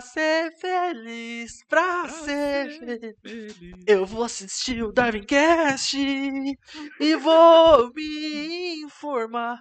[0.00, 3.16] Pra ser feliz, pra, Pra ser ser feliz.
[3.20, 3.84] feliz.
[3.86, 9.60] Eu vou assistir o Darwin Cast e vou me informar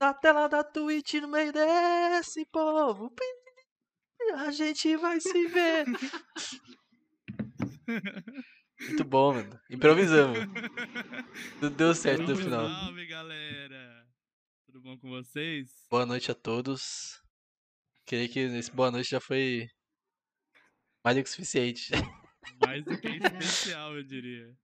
[0.00, 3.12] na tela da Twitch no meio desse povo.
[4.36, 5.84] A gente vai se ver.
[8.80, 9.60] Muito bom, mano.
[9.70, 10.38] Improvisamos.
[11.60, 12.66] Tudo deu certo no final.
[12.70, 14.06] Salve, galera!
[14.64, 15.68] Tudo bom com vocês?
[15.90, 17.22] Boa noite a todos.
[18.06, 19.66] Creio que esse boa noite já foi
[21.04, 21.90] mais do que suficiente.
[22.64, 24.56] Mais do que especial, eu diria.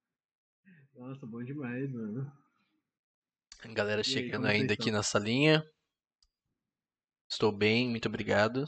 [0.94, 2.32] Nossa, bom demais, mano.
[3.74, 4.94] Galera aí, chegando vocês ainda aqui estão?
[4.94, 5.62] na salinha.
[7.30, 8.64] Estou bem, muito obrigado.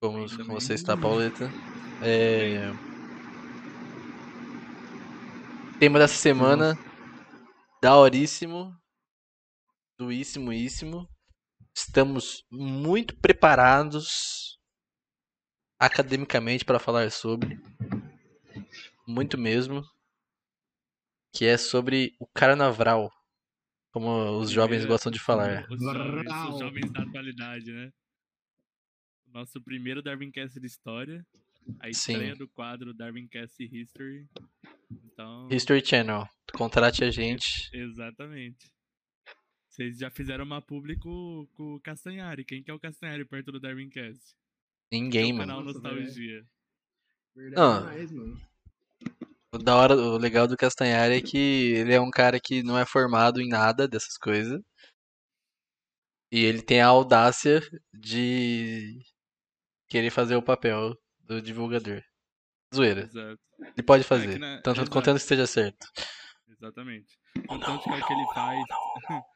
[0.00, 1.48] Como, você está, Pauleta?
[2.04, 2.58] É...
[5.78, 6.76] Tema dessa semana,
[7.80, 8.76] daoríssimo,
[9.96, 11.08] duíssimo-íssimo.
[11.72, 14.51] Estamos muito preparados
[15.86, 17.58] academicamente para falar sobre,
[19.06, 19.84] muito mesmo,
[21.32, 23.10] que é sobre o carnaval,
[23.90, 25.66] como os jovens Primeira- gostam de falar.
[25.70, 27.92] Os jovens, os jovens da atualidade, né?
[29.26, 31.26] Nosso primeiro Darwincast de história.
[31.80, 32.12] A Sim.
[32.12, 34.28] estreia do quadro Darwincast History.
[34.90, 37.70] Então, History Channel, contrate a gente.
[37.72, 38.70] exatamente.
[39.68, 42.44] Vocês já fizeram uma publi com, com o Castanhari.
[42.44, 44.36] Quem que é o Castanhari perto do Darwincast?
[44.92, 45.48] Ninguém, o mano.
[45.52, 46.44] canal Nostalgia.
[47.34, 47.78] Verdade Ah.
[47.90, 48.40] demais, mano.
[49.54, 51.36] O da hora, o legal do Castanhari é que
[51.74, 54.60] ele é um cara que não é formado em nada dessas coisas.
[56.30, 57.60] E ele tem a audácia
[57.92, 58.98] de
[59.88, 62.02] querer fazer o papel do divulgador.
[62.74, 63.02] Zoeira.
[63.02, 63.38] Exato.
[63.60, 64.90] Ele pode É fazer, na- tanto exato.
[64.90, 65.86] contanto que esteja certo.
[66.48, 67.18] Exatamente.
[67.46, 68.64] Contanto que é o que ele faz.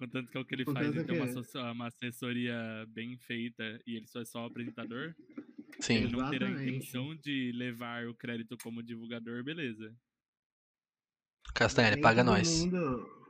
[0.00, 1.20] Contanto que é o que ele faz e Contanto tem
[1.62, 6.08] uma, uma assessoria bem feita e ele só é só o apresentador, ele Sim.
[6.08, 9.94] não terá a intenção de levar o crédito como divulgador, beleza.
[11.54, 12.64] Castanhari, Nem paga todo nós.
[12.64, 13.20] mundo-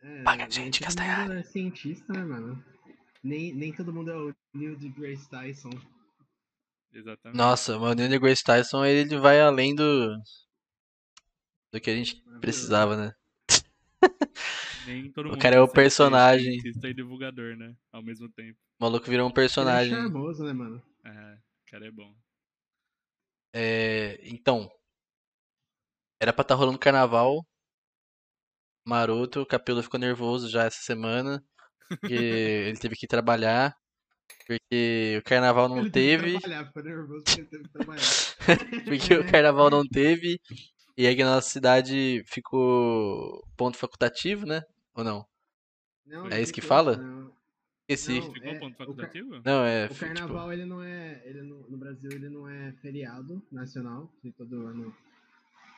[0.00, 1.28] É, Paga a gente, todo Castanhari.
[1.28, 2.64] mundo é cientista, né, mano?
[3.22, 5.70] Nem, nem todo mundo é o Neil deGrasse Tyson.
[6.94, 7.36] Exatamente.
[7.36, 10.16] Nossa, o Neil deGrasse Tyson, ele vai além do
[11.72, 13.14] do que a gente precisava, né?
[14.88, 16.60] Nem todo o cara é o personagem.
[16.60, 17.74] cientista e divulgador, né?
[17.92, 18.58] Ao mesmo tempo.
[18.80, 19.94] O maluco virou um Ele é personagem.
[19.94, 20.82] charmoso, né, mano?
[21.04, 22.14] É, o cara é bom.
[23.54, 24.70] É, então,
[26.20, 27.44] era pra estar rolando carnaval.
[28.86, 31.42] Maroto, o Capelo ficou nervoso já essa semana.
[31.88, 32.14] Porque
[32.72, 33.74] ele teve que trabalhar.
[34.46, 36.32] Porque o carnaval não Ele teve.
[36.34, 38.02] que trabalhar, ficou nervoso porque ele teve que trabalhar.
[38.84, 40.40] Porque o carnaval não teve.
[40.96, 44.62] E aí que na nossa cidade ficou ponto facultativo, né?
[44.98, 45.24] Ou não?
[46.04, 46.96] Não, É isso que fala?
[46.96, 47.32] não.
[47.88, 48.18] Esqueci.
[48.40, 49.42] Não, é, ponto o?
[49.44, 49.84] Não, é.
[49.86, 51.22] O fi- tipo, carnaval, ele não é.
[51.24, 54.12] Ele no, no Brasil, ele não é feriado nacional.
[54.20, 54.92] Que todo ano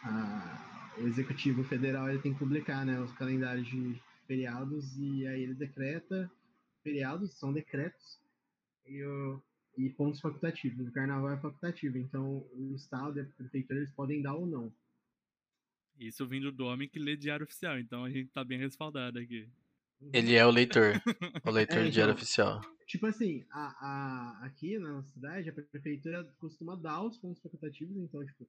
[0.03, 5.42] a- o executivo federal ele tem que publicar né, os calendários de feriados e aí
[5.42, 6.30] ele decreta
[6.82, 8.19] feriados, são decretos,
[8.86, 9.42] e, o-
[9.76, 10.88] e pontos facultativos.
[10.88, 14.72] O carnaval é facultativo, então o Estado e a prefeitura eles podem dar ou não.
[16.00, 19.49] Isso vindo do homem que lê diário oficial, então a gente tá bem respaldado aqui.
[20.12, 20.94] ele é o leitor.
[21.47, 22.22] O leitor É, de diário então.
[22.22, 22.61] oficial.
[22.87, 23.61] Tipo assim, a,
[24.41, 28.49] a, aqui na nossa cidade, a prefeitura costuma dar os pontos facultativos, então, tipo,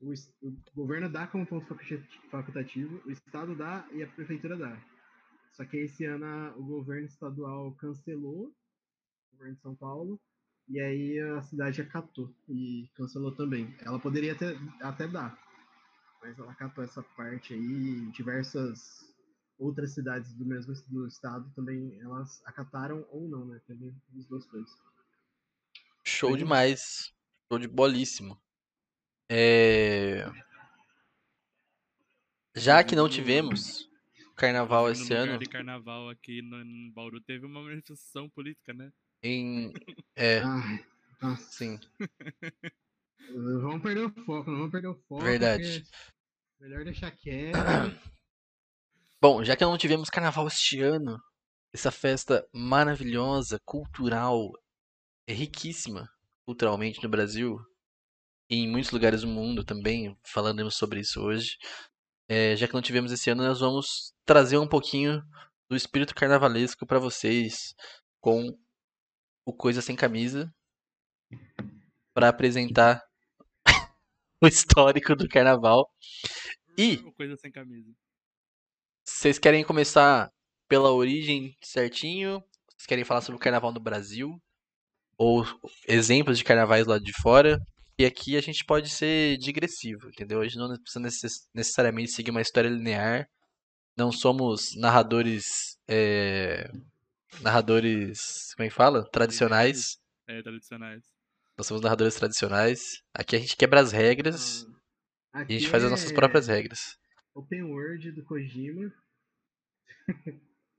[0.00, 0.12] o,
[0.42, 4.76] o governo dá como ponto faculta- facultativo, o estado dá e a prefeitura dá.
[5.52, 10.20] Só que esse ano a- o governo estadual cancelou, o governo de São Paulo,
[10.68, 13.72] e aí a cidade acatou e cancelou também.
[13.82, 15.38] Ela poderia até, até dar,
[16.26, 19.14] mas ela acatou essa parte aí e diversas
[19.58, 23.60] outras cidades do mesmo do estado também elas acataram ou não, né?
[23.66, 24.68] Teve as duas coisas.
[26.04, 27.14] Show Bem- demais.
[27.48, 28.40] Show de bolíssimo.
[29.30, 30.24] É...
[32.56, 33.88] Já que não tivemos
[34.34, 38.92] carnaval esse no ano, de carnaval aqui no, em Bauru teve uma manifestação política, né?
[39.22, 39.72] em.
[40.18, 40.40] É,
[41.20, 41.42] nossa.
[41.52, 41.78] sim.
[43.30, 45.22] Vamos perder o foco, não vamos perder o foco.
[45.22, 45.84] Verdade.
[46.58, 47.56] Melhor deixar quieto.
[49.20, 51.18] Bom, já que não tivemos carnaval este ano,
[51.72, 54.50] essa festa maravilhosa, cultural,
[55.26, 56.08] é riquíssima
[56.46, 57.58] culturalmente no Brasil
[58.48, 61.56] e em muitos lugares do mundo também, falaremos sobre isso hoje.
[62.28, 65.22] É, já que não tivemos esse ano, nós vamos trazer um pouquinho
[65.68, 67.74] do espírito carnavalesco para vocês
[68.20, 68.56] com
[69.44, 70.52] o Coisa Sem Camisa
[72.14, 73.04] para apresentar
[74.42, 75.90] o histórico do carnaval.
[76.78, 77.90] E Coisa sem camisa.
[79.06, 80.30] vocês querem começar
[80.68, 82.42] pela origem certinho?
[82.68, 84.40] Vocês querem falar sobre o carnaval no Brasil?
[85.18, 85.46] ou
[85.88, 87.58] exemplos de carnavais lá de fora.
[87.98, 90.42] E aqui a gente pode ser digressivo, entendeu?
[90.42, 93.26] A gente não precisa necess- necessariamente seguir uma história linear.
[93.96, 95.78] Não somos narradores.
[95.88, 96.70] é,
[97.40, 98.52] narradores.
[98.54, 99.08] Como é que fala?
[99.10, 99.96] Tradicionais.
[100.28, 101.02] É, tradicionais.
[101.56, 103.02] Nós somos narradores tradicionais.
[103.14, 104.66] Aqui a gente quebra as regras
[105.32, 106.96] Ah, e a gente faz as nossas é próprias regras.
[107.34, 108.92] Open World do Kojima.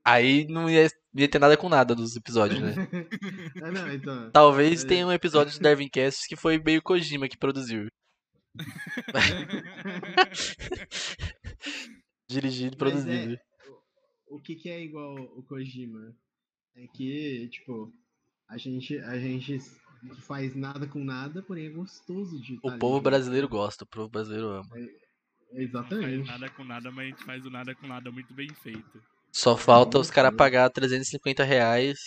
[0.04, 2.74] Aí não ia, ia ter nada com nada dos episódios, né?
[3.62, 4.30] ah, não, então.
[4.30, 4.88] Talvez É.
[4.88, 7.88] tenha um episódio do Darwin Cast que foi meio Kojima que produziu.
[12.28, 13.34] Dirigido e produzido.
[13.34, 13.40] é,
[14.28, 16.14] o, o que que é igual o Kojima?
[16.74, 17.92] É que, tipo,
[18.48, 19.58] a gente, a gente
[20.20, 23.04] faz nada com nada, porém é gostoso de O tá povo ali.
[23.04, 24.62] brasileiro gosta, o povo brasileiro ama.
[24.62, 24.90] Não faz
[25.52, 26.28] Exatamente.
[26.28, 29.02] nada com nada, mas a gente faz o nada com nada muito bem feito.
[29.32, 31.98] Só falta os caras pagar 350 reais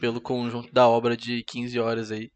[0.00, 2.30] pelo conjunto da obra de 15 horas aí.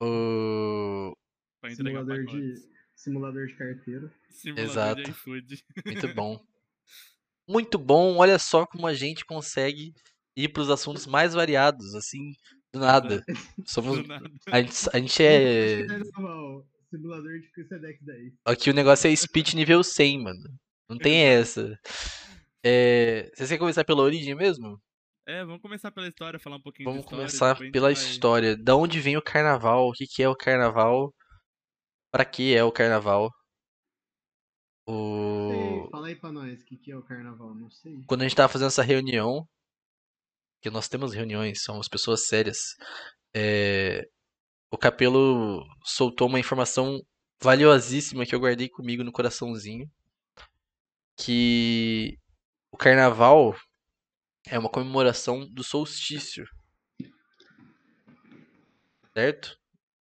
[0.00, 1.16] O...
[1.60, 2.54] Pra entregar Simulador de,
[2.94, 4.12] simulador de carteiro.
[4.30, 5.02] Simulador Exato.
[5.02, 5.64] de iFood.
[5.84, 6.38] Muito bom.
[7.48, 9.94] Muito bom, olha só como a gente consegue
[10.36, 12.32] ir pros assuntos mais variados, assim,
[12.78, 13.24] do nada.
[13.66, 13.98] Somos...
[14.02, 14.30] Do nada.
[14.50, 15.86] A gente, a gente é...
[16.90, 18.32] Simulador de Crusadex 10.
[18.44, 20.48] Aqui o negócio é speech nível 100, mano.
[20.88, 21.78] Não tem essa.
[22.64, 23.30] É...
[23.36, 24.80] Você quer começar pela origem mesmo?
[25.26, 27.54] É, vamos começar pela história, falar um pouquinho Vamos de história.
[27.56, 28.56] começar pela vai- história.
[28.56, 29.88] Da onde vem o carnaval?
[29.88, 31.12] O que que é o carnaval?
[32.12, 33.30] Pra que é o carnaval?
[34.88, 35.50] O...
[35.50, 37.52] Sei, Fala aí pra nós, o que, que é o carnaval?
[37.54, 38.04] Não sei.
[38.06, 39.46] Quando a gente tava fazendo essa reunião,
[40.66, 42.74] que nós temos reuniões, somos pessoas sérias,
[43.32, 44.04] é,
[44.68, 47.00] o Capelo soltou uma informação
[47.40, 49.88] valiosíssima que eu guardei comigo no coraçãozinho,
[51.16, 52.18] que
[52.72, 53.54] o carnaval
[54.48, 56.44] é uma comemoração do solstício,
[59.14, 59.56] certo?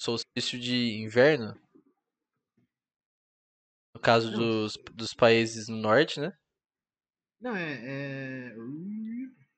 [0.01, 1.55] Solstício de inverno,
[3.95, 6.33] no caso dos, dos países no norte, né?
[7.39, 7.75] Não, é.
[7.85, 8.55] é...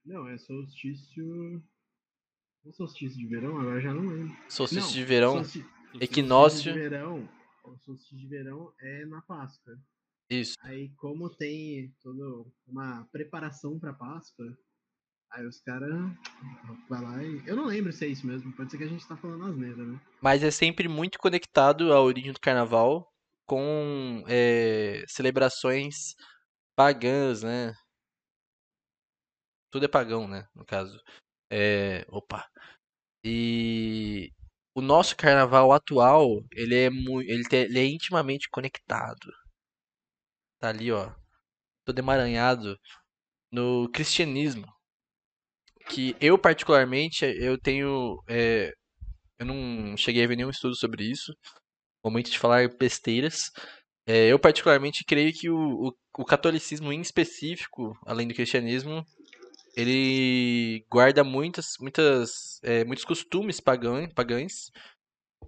[0.04, 1.62] Não, é solstício.
[2.64, 4.36] Não é solstício de verão, agora já não lembro.
[4.48, 5.70] Solstício Não, de verão, solstício
[6.00, 7.28] equinócio, de verão.
[7.64, 9.78] O solstício de verão é na Páscoa.
[10.28, 10.54] isso.
[10.62, 14.56] Aí, como tem toda uma preparação pra Páscoa,
[15.30, 15.94] aí os caras
[16.88, 17.42] vai lá e.
[17.46, 19.84] Eu não lembro se é isso mesmo, pode ser que a gente tá falando asneira,
[19.84, 20.00] né?
[20.20, 23.06] Mas é sempre muito conectado à origem do carnaval
[23.46, 26.14] com é, celebrações
[26.76, 27.74] pagãs, né?
[29.70, 30.46] Tudo é pagão, né?
[30.54, 31.00] No caso.
[31.50, 32.46] É, opa.
[33.24, 34.30] E
[34.74, 39.32] o nosso carnaval atual, ele é, ele, ele é intimamente conectado.
[40.58, 41.12] Tá ali, ó.
[41.84, 42.78] Todo emaranhado
[43.52, 44.66] no cristianismo.
[45.88, 48.22] Que eu, particularmente, eu tenho.
[48.28, 48.72] é,
[49.38, 51.34] eu não cheguei a ver nenhum estudo sobre isso.
[52.04, 53.50] Momento de falar besteiras.
[54.06, 59.04] É, eu, particularmente, creio que o, o, o catolicismo em específico, além do cristianismo,
[59.76, 64.70] ele guarda muitas, muitas, é, muitos costumes pagãos, pagães,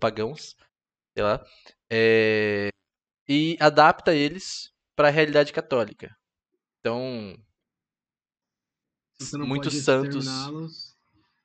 [0.00, 0.56] pagãos,
[1.16, 1.44] sei lá,
[1.90, 2.68] é,
[3.28, 6.14] e adapta eles para a realidade católica.
[6.80, 7.36] Então,
[9.46, 10.26] Muitos santos.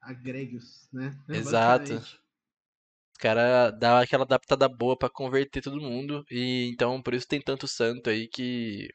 [0.01, 1.16] agregue-os, né?
[1.30, 1.94] É, Exato.
[1.94, 6.24] Os caras dão aquela adaptada boa pra converter todo mundo.
[6.30, 8.88] E então por isso tem tanto santo aí que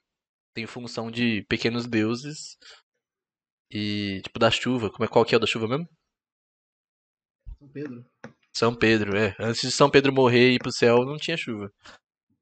[0.54, 2.56] tem função de pequenos deuses.
[3.72, 4.90] E tipo da chuva.
[4.90, 5.88] Como é qual que é o da chuva mesmo?
[7.58, 8.04] São Pedro.
[8.54, 9.34] São Pedro, é.
[9.40, 11.70] Antes de São Pedro morrer e ir pro céu, não tinha chuva.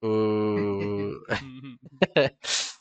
[0.03, 1.13] O...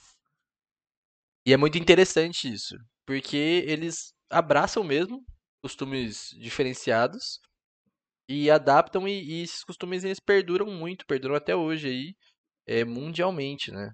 [1.46, 2.76] E é muito interessante isso,
[3.06, 5.24] porque eles abraçam mesmo
[5.64, 7.40] costumes diferenciados
[8.30, 12.16] e adaptam e, e esses costumes eles perduram muito, perduram até hoje aí,
[12.68, 13.92] é, mundialmente, né?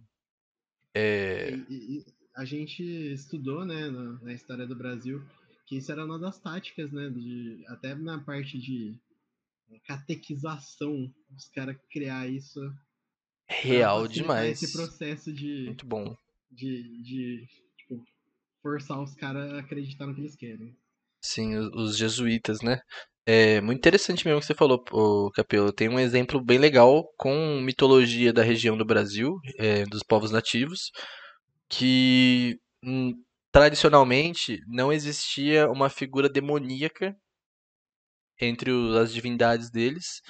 [0.94, 5.24] É, E, e- a gente estudou, né, na, na história do Brasil,
[5.66, 8.96] que isso era uma das táticas, né, de, até na parte de
[9.72, 12.60] é, catequização, os caras criar isso
[13.48, 14.62] real demais.
[14.62, 16.16] esse processo de, Muito bom.
[16.52, 18.04] de, de tipo,
[18.62, 20.76] forçar os caras a acreditar no que eles querem.
[21.22, 22.80] Sim, os, jesuítas, né?
[23.26, 25.74] É muito interessante mesmo o que você falou, Capelo.
[25.74, 30.92] Tem um exemplo bem legal com mitologia da região do Brasil, é, dos povos nativos,
[31.70, 33.14] que hum,
[33.52, 37.16] tradicionalmente não existia uma figura demoníaca
[38.40, 40.22] entre as divindades deles,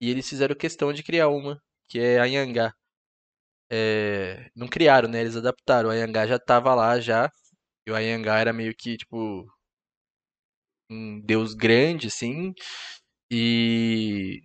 [0.00, 2.72] e eles fizeram questão de criar uma, que é a Anhangá.
[3.70, 5.20] É, não criaram, né?
[5.20, 5.90] Eles adaptaram.
[5.90, 7.30] A Anhangá já tava lá já,
[7.86, 9.46] e o Anhangá era meio que tipo
[10.90, 12.52] um deus grande, assim.
[13.30, 14.42] E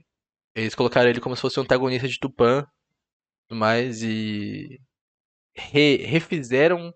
[0.55, 2.65] eles colocaram ele como se fosse o antagonista de Tupã
[3.47, 4.79] tudo mais e
[5.55, 6.93] re- refizeram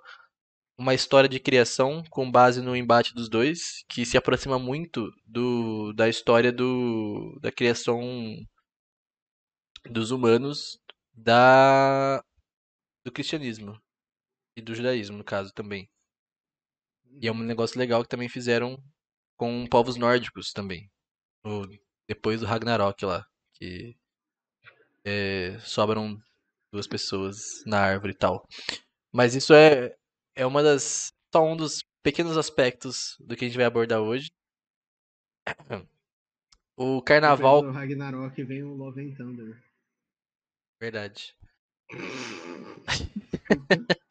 [0.78, 5.94] uma história de criação com base no embate dos dois, que se aproxima muito do
[5.94, 8.02] da história do da criação
[9.90, 10.80] dos humanos
[11.14, 12.24] da
[13.06, 13.80] do cristianismo
[14.58, 15.90] e do judaísmo, no caso também.
[17.22, 18.82] E é um negócio legal que também fizeram
[19.38, 20.90] com povos nórdicos também.
[21.44, 21.68] no-
[22.08, 23.26] depois do Ragnarok lá,
[23.56, 23.96] que
[25.06, 26.18] é, sobram
[26.72, 28.46] duas pessoas na árvore e tal.
[29.14, 29.96] Mas isso é,
[30.36, 31.12] é uma das.
[31.34, 34.30] Só um dos pequenos aspectos do que a gente vai abordar hoje.
[36.82, 37.62] O carnaval.
[37.62, 39.62] Do Ragnarok vem o Love and Thunder.
[40.80, 41.36] Verdade.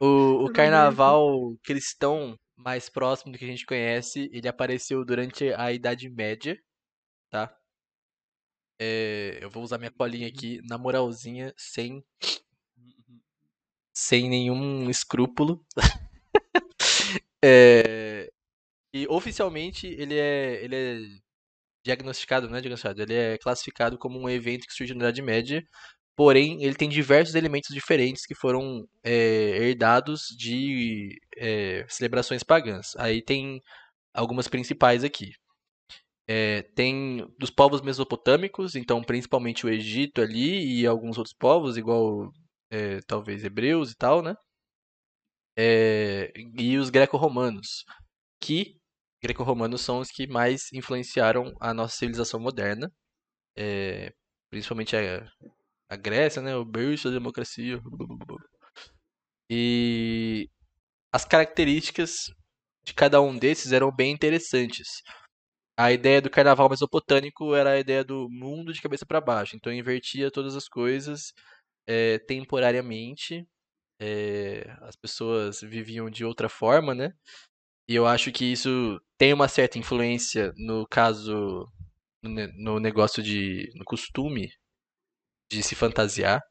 [0.00, 5.72] O, o carnaval cristão mais próximo do que a gente conhece, ele apareceu durante a
[5.72, 6.56] Idade Média,
[7.30, 7.52] tá?
[8.78, 12.04] É, eu vou usar minha colinha aqui, na moralzinha, sem,
[13.92, 15.64] sem nenhum escrúpulo.
[17.42, 18.30] É,
[18.94, 20.98] e oficialmente ele é, ele é
[21.84, 25.64] diagnosticado, não é diagnosticado, ele é classificado como um evento que surgiu na Idade Média,
[26.16, 32.94] porém ele tem diversos elementos diferentes que foram é, herdados de é, celebrações pagãs.
[32.96, 33.62] Aí tem
[34.14, 35.32] algumas principais aqui.
[36.30, 42.30] É, tem dos povos mesopotâmicos, então principalmente o Egito ali e alguns outros povos, igual
[42.70, 44.34] é, talvez hebreus e tal, né?
[45.56, 47.84] É, e os greco-romanos,
[48.40, 48.76] que
[49.22, 52.92] greco-romanos são os que mais influenciaram a nossa civilização moderna,
[53.56, 54.12] é,
[54.50, 55.26] principalmente a,
[55.90, 56.56] a Grécia, né?
[56.56, 57.80] O berço da democracia.
[59.50, 60.48] E
[61.12, 62.30] as características
[62.84, 64.88] de cada um desses eram bem interessantes.
[65.78, 69.56] A ideia do carnaval mesopotâmico era a ideia do mundo de cabeça para baixo.
[69.56, 71.32] Então invertia todas as coisas
[71.86, 73.46] é, temporariamente.
[74.00, 77.12] É, as pessoas viviam de outra forma, né?
[77.88, 81.66] E eu acho que isso tem uma certa influência no caso,
[82.22, 84.50] no, ne- no negócio de, no costume
[85.50, 86.42] de se fantasiar.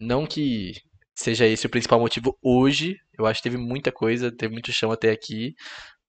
[0.00, 0.72] Não que
[1.16, 2.98] seja esse o principal motivo hoje.
[3.18, 5.54] Eu acho que teve muita coisa, teve muito chão até aqui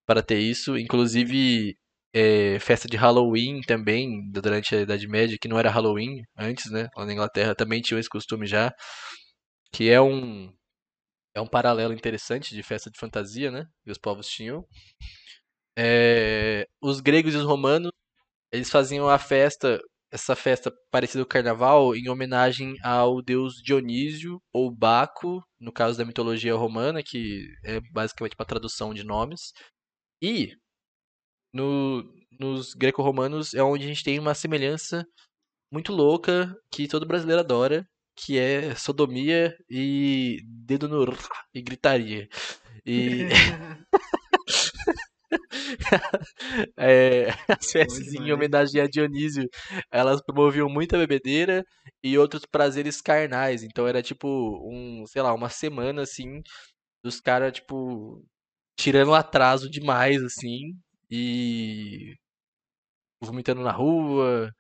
[0.06, 0.78] para ter isso.
[0.78, 1.78] Inclusive,
[2.16, 6.88] é, festa de Halloween também, durante a Idade Média, que não era Halloween antes, né?
[6.96, 8.74] Lá na Inglaterra também tinha esse costume já,
[9.74, 10.50] que é um,
[11.36, 13.66] é um paralelo interessante de festa de fantasia, né?
[13.84, 14.66] Que os povos tinham.
[15.78, 17.92] É, os gregos e os romanos,
[18.50, 19.78] eles faziam a festa,
[20.10, 25.98] essa festa parecida com o carnaval, em homenagem ao deus Dionísio ou Baco, no caso
[25.98, 29.52] da mitologia romana, que é basicamente uma tradução de nomes.
[30.22, 30.54] E
[31.56, 32.04] no,
[32.40, 35.06] nos greco-romanos é onde a gente tem uma semelhança
[35.72, 41.18] muito louca que todo brasileiro adora, que é sodomia e dedo no r
[41.54, 42.28] e gritaria.
[42.86, 43.28] E
[46.78, 49.48] é, as festas em homenagem a Dionísio,
[49.92, 51.64] elas promoviam muita bebedeira
[52.04, 53.64] e outros prazeres carnais.
[53.64, 54.28] Então era tipo
[54.70, 56.42] um, sei lá, uma semana assim
[57.04, 58.24] dos caras tipo
[58.78, 60.74] tirando atraso demais assim
[61.10, 62.16] e
[63.22, 64.52] vomitando na rua.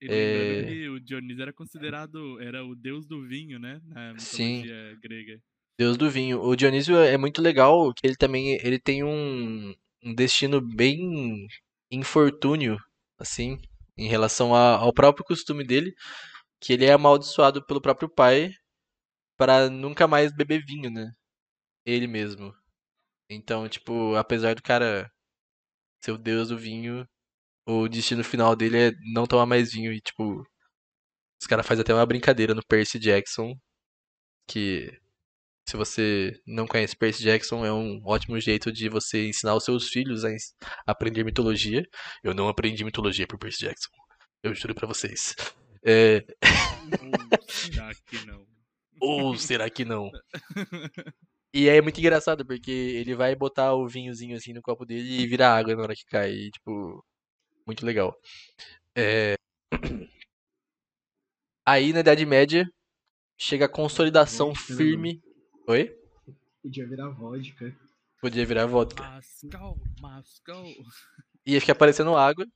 [0.00, 0.88] É.
[0.90, 3.80] o Dionísio era considerado, era o deus do vinho, né?
[3.84, 4.62] Na Sim.
[4.62, 5.40] mitologia grega.
[5.78, 6.40] Deus do vinho.
[6.40, 9.74] O Dionísio é muito legal, que ele também ele tem um,
[10.04, 11.46] um destino bem
[11.90, 12.76] infortúnio,
[13.18, 13.58] assim,
[13.96, 15.94] em relação a- ao próprio costume dele,
[16.60, 18.50] que ele é amaldiçoado pelo próprio pai
[19.36, 21.12] para nunca mais beber vinho, né?
[21.86, 22.52] Ele mesmo.
[23.30, 25.10] Então, tipo, apesar do cara
[26.00, 27.06] ser o deus do vinho,
[27.66, 30.42] o destino final dele é não tomar mais vinho e, tipo,
[31.40, 33.54] os caras fazem até uma brincadeira no Percy Jackson,
[34.48, 34.90] que
[35.68, 39.88] se você não conhece Percy Jackson, é um ótimo jeito de você ensinar os seus
[39.88, 40.30] filhos a
[40.86, 41.84] aprender mitologia.
[42.24, 43.90] Eu não aprendi mitologia por Percy Jackson.
[44.42, 45.34] Eu juro pra vocês.
[45.84, 46.24] É,
[47.02, 48.46] Ou será que não?
[49.00, 50.10] Ou será que não?
[51.52, 55.26] E é muito engraçado, porque ele vai botar o vinhozinho assim no copo dele e
[55.26, 56.30] vira água na hora que cai.
[56.32, 57.04] E, tipo,
[57.66, 58.14] muito legal.
[58.96, 59.34] É,
[61.68, 62.66] Aí na Idade Média
[63.36, 65.22] chega a consolidação né, firme.
[65.66, 65.94] Oi?
[66.62, 67.76] Podia virar vodka.
[68.22, 69.02] Podia virar vodka.
[69.02, 70.64] Mascau, Mascau.
[71.44, 72.46] Ia ficar parecendo água.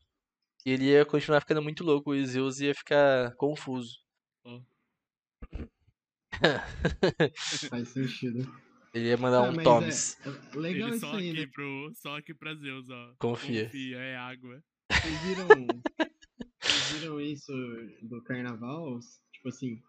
[0.65, 2.15] E ele ia continuar ficando muito louco.
[2.15, 3.99] E Zeus ia ficar confuso.
[7.69, 8.51] Faz sentido.
[8.95, 10.19] Ele ia mandar Ah, um mas Toms.
[10.21, 11.47] é, é legal Ele isso só aí, aqui né?
[11.53, 11.93] pro.
[11.95, 13.15] Só aqui pra Zeus, ó.
[13.19, 13.65] Confia.
[13.65, 14.63] Confia, é água.
[14.93, 15.49] Vocês viram,
[16.61, 17.53] vocês viram isso
[18.03, 19.01] do carnaval?
[19.33, 19.83] Tipo assim,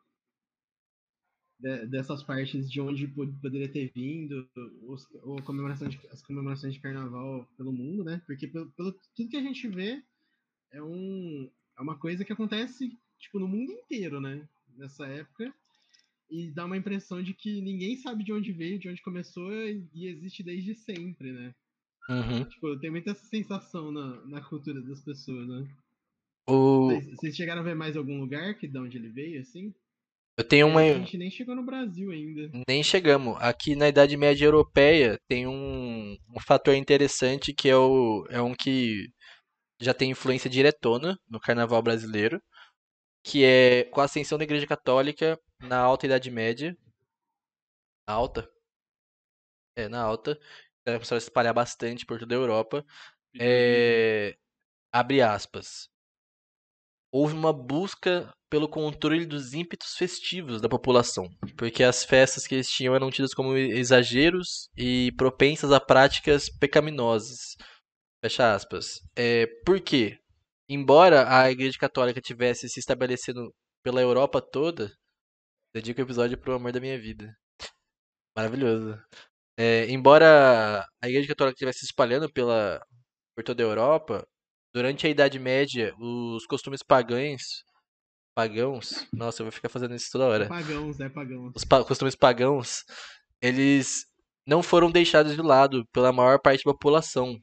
[1.60, 4.50] de- dessas partes de onde pod- poderia ter vindo
[4.84, 8.22] os, ou comemoração de- as comemorações de carnaval pelo mundo, né?
[8.26, 10.02] Porque pelo, pelo tudo que a gente vê
[10.72, 14.48] é um é uma coisa que acontece tipo no mundo inteiro, né?
[14.78, 15.54] Nessa época
[16.30, 19.88] e dá uma impressão de que ninguém sabe de onde veio, de onde começou e,
[20.08, 21.54] existe desde sempre, né?
[22.10, 22.44] Uhum.
[22.46, 25.68] Tipo, tem muita essa sensação na, na cultura das pessoas, né?
[26.48, 26.88] O...
[26.88, 29.74] Vocês, vocês chegaram a ver mais algum lugar que de onde ele veio, assim?
[30.36, 30.82] Eu tenho uma.
[30.82, 32.50] A gente nem chegou no Brasil ainda.
[32.68, 33.38] Nem chegamos.
[33.40, 38.54] Aqui na Idade Média Europeia tem um, um fator interessante que é, o, é um
[38.54, 39.10] que
[39.80, 42.42] já tem influência diretona no carnaval brasileiro,
[43.24, 46.78] que é com a ascensão da Igreja Católica na Alta Idade Média.
[48.08, 48.50] Na alta?
[49.76, 50.40] É, na alta.
[50.86, 52.86] Ela começou a se espalhar bastante por toda a Europa.
[53.40, 54.36] É,
[54.92, 55.90] abre aspas.
[57.12, 62.70] Houve uma busca pelo controle dos ímpetos festivos da população, porque as festas que eles
[62.70, 67.56] tinham eram tidas como exageros e propensas a práticas pecaminosas.
[68.24, 69.00] Fecha aspas.
[69.16, 70.18] É, por quê?
[70.68, 73.54] Embora a Igreja Católica tivesse se estabelecendo
[73.84, 74.92] pela Europa toda,
[75.74, 77.36] dedico o episódio pro amor da minha vida.
[78.36, 79.00] Maravilhoso.
[79.58, 82.84] É, embora a Igreja Católica estivesse se espalhando pela,
[83.36, 84.28] por toda a Europa,
[84.74, 87.64] durante a Idade Média, os costumes pagãos,
[88.36, 90.48] pagãos, nossa, eu vou ficar fazendo isso toda hora.
[90.48, 91.54] Pagãos, é pagãos.
[91.56, 92.84] Os pa- costumes pagãos,
[93.42, 94.06] eles
[94.48, 97.40] não foram deixados de lado pela maior parte da população,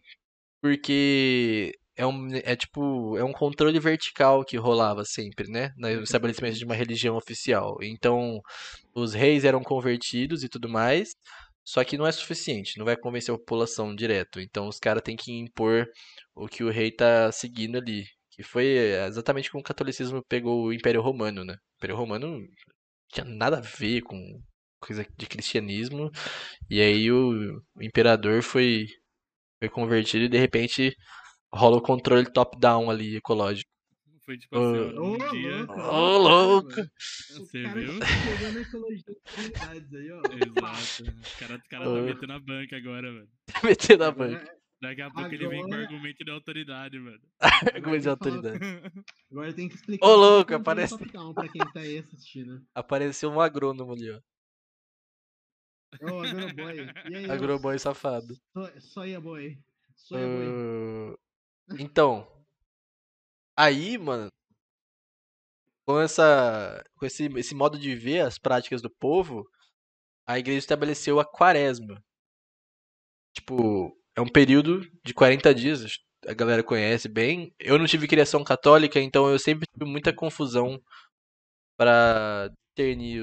[0.60, 6.56] porque é um, é tipo, é um controle vertical que rolava sempre, né, no estabelecimento
[6.56, 7.76] de uma religião oficial.
[7.82, 8.40] Então,
[8.94, 11.10] os reis eram convertidos e tudo mais,
[11.62, 14.40] só que não é suficiente, não vai convencer a população direto.
[14.40, 15.86] Então, os caras têm que impor
[16.34, 18.66] o que o rei tá seguindo ali, que foi
[19.06, 21.54] exatamente como o catolicismo pegou o Império Romano, né?
[21.54, 22.40] O Império Romano
[23.12, 24.18] tinha nada a ver com
[24.80, 26.10] coisa de cristianismo,
[26.70, 28.86] e aí o, o imperador foi
[29.60, 30.96] foi convertido e de repente
[31.52, 33.70] rola o controle top-down ali ecológico.
[34.24, 35.56] Foi tipo assim, Ô, um dia.
[35.58, 35.80] louco!
[35.80, 36.68] Ô, louco!
[36.68, 36.90] caramba.
[37.30, 37.98] O Você cara viu?
[38.00, 40.20] tá pegando a ecologia das comunidades aí, ó.
[40.20, 41.10] Exato.
[41.10, 43.28] O cara, o cara tá metendo a banca agora, mano.
[43.64, 44.60] Metendo a Agora- banca.
[44.82, 47.20] Daqui a pouco ele vem com Agora- argumento de autoridade, mano.
[47.84, 48.58] Coisa de autoridade.
[49.30, 50.06] Agora tem que explicar.
[50.06, 50.96] Ô, o que louco, é aparece-
[51.34, 52.62] pra quem tá aí assistindo.
[52.74, 54.20] Apareceu um agrônomo ali, ó.
[56.02, 56.86] Ô, Agroboy.
[57.10, 58.34] E aí, Agroboy safado.
[58.52, 59.58] So- Soia boy.
[59.96, 61.16] Soia boy.
[61.78, 62.26] Então,
[63.56, 64.28] aí, mano,
[65.86, 69.44] com essa, com esse, esse modo de ver as práticas do povo,
[70.26, 72.02] a igreja estabeleceu a quaresma.
[73.34, 77.52] Tipo, é um período de 40 dias, a galera conhece bem.
[77.58, 80.80] Eu não tive criação católica, então eu sempre tive muita confusão
[81.76, 83.22] para discernir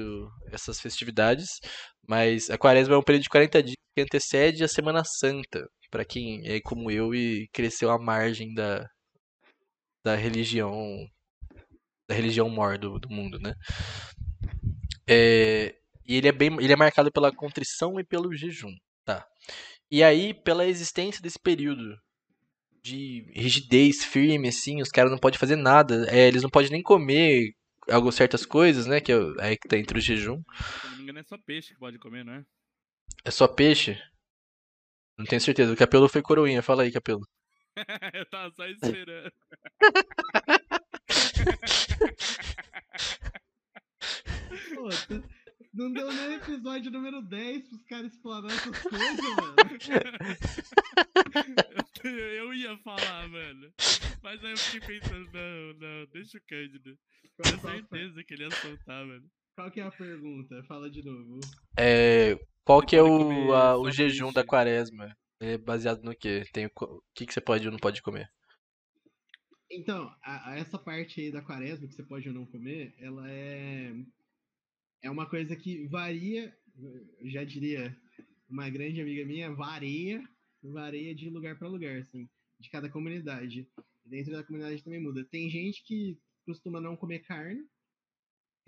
[0.52, 1.60] essas festividades,
[2.08, 6.04] mas a quaresma é um período de 40 dias que antecede a Semana Santa, para
[6.04, 8.88] quem é como eu e cresceu à margem da,
[10.04, 11.08] da religião
[12.08, 13.54] da religião maior do, do mundo, né?
[15.06, 15.74] É,
[16.06, 18.74] e ele é bem, ele é marcado pela contrição e pelo jejum,
[19.04, 19.26] tá?
[19.90, 21.98] E aí, pela existência desse período
[22.82, 26.82] de rigidez firme, assim, os caras não podem fazer nada, é, eles não podem nem
[26.82, 27.52] comer
[27.90, 29.00] algo, certas coisas, né?
[29.00, 30.42] Que é aí que tá entre o jejum.
[30.80, 32.44] Se não me engano, é só peixe que pode comer, não é?
[33.24, 33.98] É só peixe?
[35.18, 35.72] Não tenho certeza.
[35.72, 36.62] O Capelo foi coroinha.
[36.62, 37.26] Fala aí, Capelo.
[38.14, 39.32] eu tava só esperando.
[44.74, 44.88] Pô,
[45.74, 49.56] não deu nem episódio número 10 pros caras explorar essas coisas, mano.
[52.04, 53.72] eu ia falar, mano.
[54.22, 56.96] Mas aí eu fiquei pensando, não, não, deixa o Cândido.
[57.42, 59.28] Tenho certeza que ele ia soltar, mano.
[59.58, 60.62] Qual que é a pergunta?
[60.68, 61.40] Fala de novo.
[61.76, 65.12] É, qual que é o, a- o jejum da quaresma?
[65.40, 66.44] É baseado no quê?
[66.52, 66.70] Tem o
[67.12, 68.28] que, que você pode ou não pode comer?
[69.68, 73.28] Então, a- a- essa parte aí da quaresma, que você pode ou não comer, ela
[73.28, 73.92] é,
[75.02, 76.56] é uma coisa que varia,
[77.20, 77.96] eu já diria
[78.48, 80.22] uma grande amiga minha, varia,
[80.62, 83.68] varia de lugar para lugar, assim, de cada comunidade.
[84.04, 85.24] Dentro da comunidade também muda.
[85.24, 87.60] Tem gente que costuma não comer carne,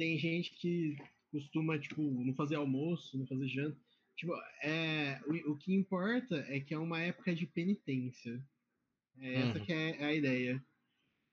[0.00, 0.96] tem gente que
[1.30, 3.76] costuma, tipo, não fazer almoço, não fazer janta.
[4.16, 4.32] Tipo,
[4.62, 8.42] é, o, o que importa é que é uma época de penitência.
[9.18, 9.64] É essa Uhum.
[9.66, 10.64] que é a ideia.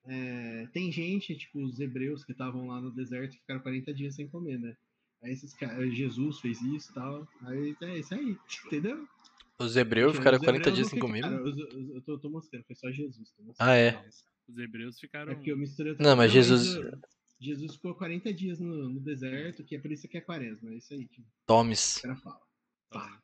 [0.04, 4.28] É, tem gente, tipo, os hebreus que estavam lá no deserto ficaram 40 dias sem
[4.28, 4.76] comer, né?
[5.22, 7.26] Aí esses caras, Jesus fez isso e tal.
[7.44, 9.08] Aí é isso aí, entendeu?
[9.58, 11.24] Os hebreus Os ficaram 40 hebreus dias sem comer?
[11.24, 13.34] os- os- Eu tô, tô mostrando, foi só Jesus.
[13.58, 13.98] Ah, é?
[14.46, 15.32] Os hebreus ficaram.
[15.32, 15.96] É porque eu misturei.
[15.98, 17.00] Não, mas Jesus- uh,
[17.40, 20.70] Jesus ficou 40 dias no, no deserto, que é por isso que é quaresma.
[20.70, 21.98] É isso aí que o Tomes.
[21.98, 22.40] cara fala.
[22.90, 23.22] Toma.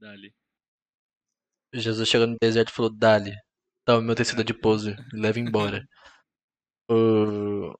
[0.00, 0.34] Dali.
[1.74, 3.32] Jesus chegou no deserto e falou: Dali,
[3.84, 5.86] toma meu tecido de pouso e leva embora.
[6.90, 7.72] O-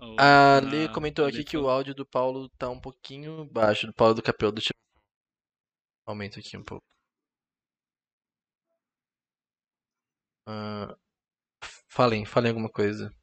[0.00, 3.86] Ó, A Lê comentou aqui que o áudio do Paulo tá um pouquinho baixo.
[3.86, 4.50] Do Paulo do Capel.
[4.52, 5.02] Deixa eu.
[6.04, 6.84] Aumenta aqui um pouco.
[10.46, 10.94] Ah,
[11.88, 13.14] falem, falem alguma coisa.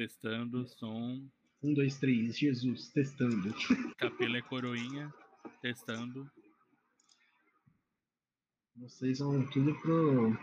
[0.00, 1.28] Testando, som.
[1.62, 3.54] Um, dois, três, Jesus, testando.
[3.98, 5.12] Capela é coroinha.
[5.60, 6.26] Testando.
[8.76, 10.34] Vocês vão tudo pro.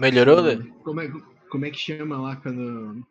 [0.00, 0.56] Melhorou, Lê?
[0.82, 1.08] Como é,
[1.48, 3.06] como é que chama lá quando.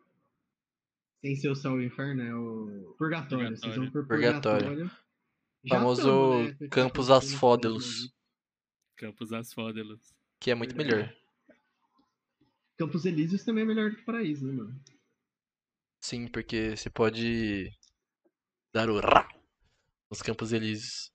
[1.22, 2.22] Sem ser o céu e inferno?
[2.22, 2.96] É o.
[2.98, 3.56] Purgatório.
[3.56, 4.68] Vocês vão pro Purgatório.
[4.68, 4.92] purgatório.
[5.70, 6.68] Famoso tamo, né?
[6.70, 8.14] Campos Asfódelos.
[8.98, 10.02] Campos Asfódelos.
[10.38, 11.16] Que é muito melhor.
[12.78, 14.80] Campos Elíseos também é melhor do que Paraíso, né, mano?
[16.02, 17.70] Sim, porque você pode
[18.74, 19.28] dar o rá
[20.10, 21.10] nos Campos Elíseos.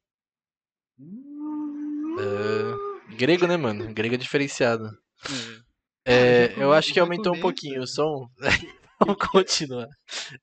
[2.18, 3.92] É, grego, né, mano?
[3.94, 4.84] Grego é diferenciado.
[6.06, 6.52] É.
[6.56, 8.26] É, eu acho que aumentou um pouquinho o som.
[8.98, 9.86] Vamos continuar.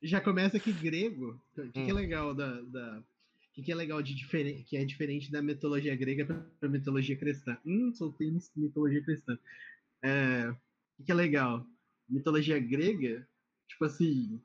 [0.00, 1.42] Já começa que grego.
[1.56, 1.96] O que, que é Hum.
[1.96, 2.60] legal da.
[2.62, 2.98] da...
[3.00, 6.24] O que, que é legal de diferente, que é diferente da mitologia grega
[6.60, 7.58] pra mitologia cristã?
[7.66, 9.36] Hum, soltei mis- mitologia cristã.
[10.02, 10.54] É,
[10.98, 11.64] que, que é legal?
[12.08, 13.26] Mitologia grega,
[13.68, 14.40] tipo assim,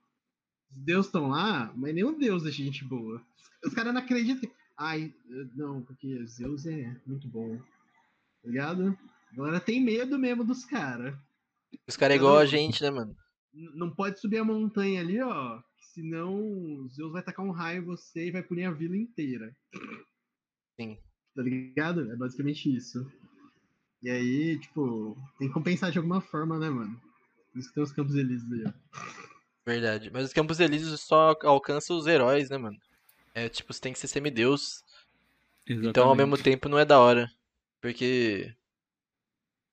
[0.71, 3.21] os deuses estão lá, mas nenhum deus é gente boa.
[3.65, 4.49] Os caras não acreditam.
[4.77, 5.13] Ai,
[5.55, 7.57] não, porque Zeus é muito bom.
[7.57, 8.97] Tá ligado?
[9.31, 11.15] Agora tem medo mesmo dos caras.
[11.87, 13.15] Os caras é igual a gente, né, mano?
[13.53, 15.61] Não pode subir a montanha ali, ó.
[15.93, 19.55] Senão Zeus vai tacar um raio em você e vai punir a vila inteira.
[20.79, 20.97] Sim.
[21.35, 22.11] Tá ligado?
[22.11, 23.09] É basicamente isso.
[24.03, 26.99] E aí, tipo, tem que compensar de alguma forma, né, mano?
[27.51, 28.99] Por isso que tem os Campos Elíseos aí, ó.
[29.65, 30.11] Verdade.
[30.11, 32.77] Mas os Campos Elíseos só alcançam os heróis, né, mano?
[33.33, 34.83] É tipo, você tem que ser semideus.
[35.67, 37.31] Então, ao mesmo tempo, não é da hora.
[37.81, 38.53] Porque.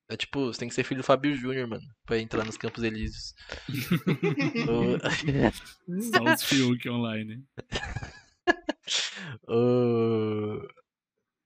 [0.09, 1.83] É tipo, você tem que ser filho do Fábio Júnior, mano.
[2.05, 3.33] Pra entrar nos Campos Elíseos.
[4.69, 7.43] O- Só os Fiuk online.
[9.47, 10.67] o-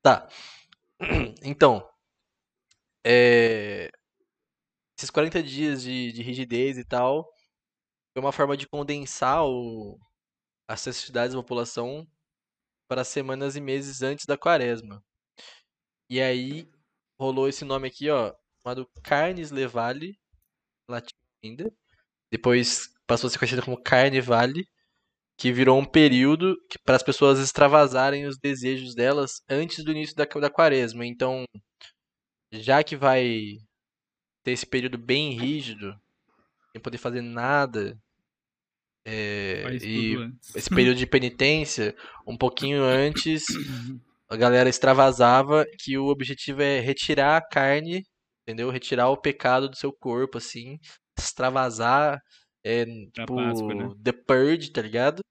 [0.04, 0.28] Tá.
[1.44, 1.88] Então.
[3.06, 3.90] É...
[4.98, 7.30] Esses 40 dias de, de rigidez e tal.
[8.14, 10.00] Foi uma forma de condensar o...
[10.68, 12.08] as necessidades da população
[12.88, 15.04] para semanas e meses antes da quaresma.
[16.10, 16.68] E aí
[17.20, 20.18] rolou esse nome aqui, ó, chamado Carnes Levale,
[20.90, 21.14] latim
[21.44, 21.72] ainda.
[22.32, 24.68] Depois passou a ser conhecido como Carnevale,
[25.38, 30.26] que virou um período para as pessoas extravasarem os desejos delas antes do início da,
[30.26, 31.06] da quaresma.
[31.06, 31.46] Então,
[32.62, 33.58] já que vai
[34.44, 35.96] ter esse período bem rígido,
[36.72, 37.98] sem poder fazer nada,
[39.08, 40.16] é, e
[40.56, 43.46] esse período de penitência, um pouquinho antes,
[44.28, 48.04] a galera extravasava que o objetivo é retirar a carne,
[48.42, 48.72] entendeu?
[48.72, 50.80] Retirar o pecado do seu corpo, assim,
[51.18, 52.20] extravasar,
[52.64, 53.90] é, tipo, Páscoa, né?
[54.04, 55.22] The Purge, tá ligado?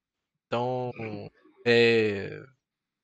[0.47, 0.93] Então,
[1.67, 2.41] é,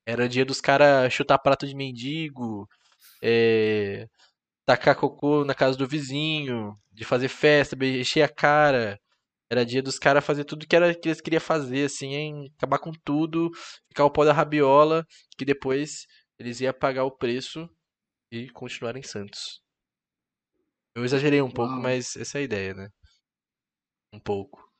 [0.05, 2.65] era dia dos caras chutar prato de mendigo,
[3.21, 4.07] é,
[4.65, 8.99] tacar cocô na casa do vizinho, de fazer festa, encher a cara.
[9.49, 12.53] Era dia dos caras fazer tudo que, era, que eles queriam fazer, assim, hein?
[12.57, 13.51] acabar com tudo,
[13.89, 15.05] ficar o pó da rabiola,
[15.37, 16.05] que depois
[16.39, 17.69] eles iam pagar o preço
[18.31, 19.61] e continuarem santos.
[20.95, 22.89] Eu exagerei um pouco, mas essa é a ideia, né?
[24.13, 24.70] Um pouco.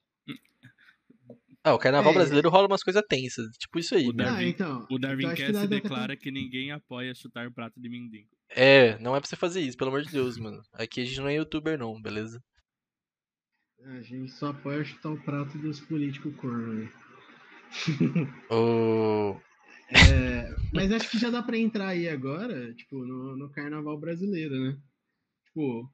[1.64, 2.16] Ah, o carnaval É.
[2.16, 4.24] brasileiro rola umas coisas tensas, tipo isso aí, O né?
[4.26, 4.88] Darwin- Ah, então.
[4.90, 8.30] O Darwin então dá- dá pra- declara que ninguém apoia chutar prato de mendigo.
[8.50, 10.62] É, não é pra você fazer isso, pelo amor de Deus, mano.
[10.74, 12.42] Aqui a gente não é youtuber não, beleza?
[13.86, 16.92] A gente só apoia chutar o prato dos políticos corno, né?
[18.50, 19.40] O...
[19.94, 24.54] É, mas acho que já dá pra entrar aí agora, tipo, no, no carnaval brasileiro,
[24.58, 24.78] né?
[25.46, 25.92] Tipo,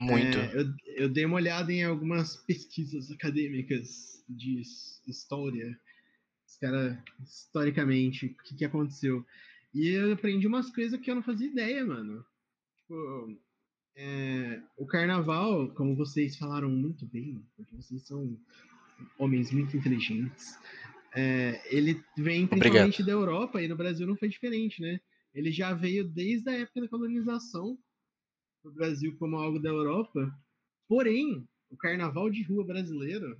[0.00, 0.38] Muito.
[0.38, 5.78] é, eu, eu dei uma olhada em algumas pesquisas acadêmicas de his- história,
[6.46, 9.24] os cara, historicamente, o que, que aconteceu.
[9.74, 12.24] E eu aprendi umas coisas que eu não fazia ideia, mano.
[12.76, 13.38] Tipo,
[13.96, 18.38] é, o carnaval, como vocês falaram muito bem, porque vocês são
[19.18, 20.56] homens muito inteligentes,
[21.14, 25.00] é, ele vem principalmente da Europa e no Brasil não foi diferente, né?
[25.34, 27.78] Ele já veio desde a época da colonização
[28.62, 30.32] do Brasil como algo da Europa.
[30.88, 33.38] Porém, o carnaval de rua brasileiro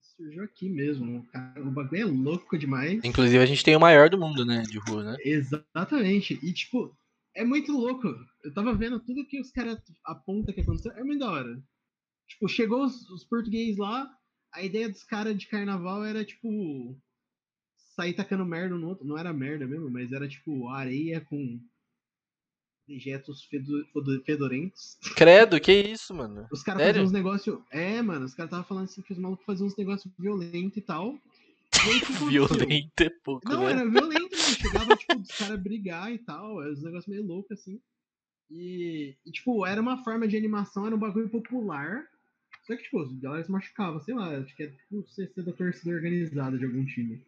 [0.00, 1.26] surgiu aqui mesmo.
[1.58, 3.00] O bagulho é louco demais.
[3.04, 4.62] Inclusive, a gente tem o maior do mundo, né?
[4.62, 5.16] De rua, né?
[5.20, 6.38] Exatamente.
[6.42, 6.96] E, tipo,
[7.34, 8.08] é muito louco.
[8.42, 10.92] Eu tava vendo tudo que os caras apontam que aconteceu.
[10.92, 11.62] É muito da hora.
[12.28, 14.10] Tipo, chegou os, os portugueses lá,
[14.52, 16.98] a ideia dos caras de carnaval era, tipo,
[17.94, 19.06] sair tacando merda no outro.
[19.06, 21.60] Não era merda mesmo, mas era, tipo, areia com
[22.86, 24.96] dejetos fedo- fedo- fedorentos.
[25.16, 26.46] Credo, que isso, mano?
[26.52, 27.58] Os caras faziam uns negócios.
[27.70, 30.80] É, mano, os caras estavam falando assim que os malucos faziam uns negócios violentos e
[30.80, 31.18] tal.
[32.28, 33.72] Violento é pouco, Não, né?
[33.72, 34.56] era violento, mano.
[34.60, 36.62] Chegava, tipo, os caras brigar e tal.
[36.62, 37.80] Era uns negócios meio loucos, assim.
[38.50, 42.04] E, e, tipo, era uma forma de animação, era um bagulho popular.
[42.66, 45.52] Só que, tipo, a galera se machucava, sei lá, acho que é tipo ser da
[45.52, 47.20] torcida organizada de algum time.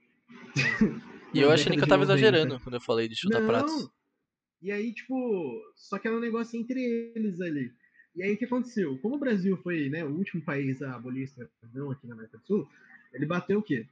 [1.34, 2.12] E eu achei que eu tava 90.
[2.14, 3.88] exagerando quando eu falei de chutar pratos.
[4.60, 7.72] E aí, tipo, só que era um negócio entre eles ali.
[8.14, 8.98] E aí o que aconteceu?
[8.98, 12.38] Como o Brasil foi né, o último país a abolir a escravidão aqui na América
[12.38, 12.68] do Sul,
[13.12, 13.86] ele bateu o quê?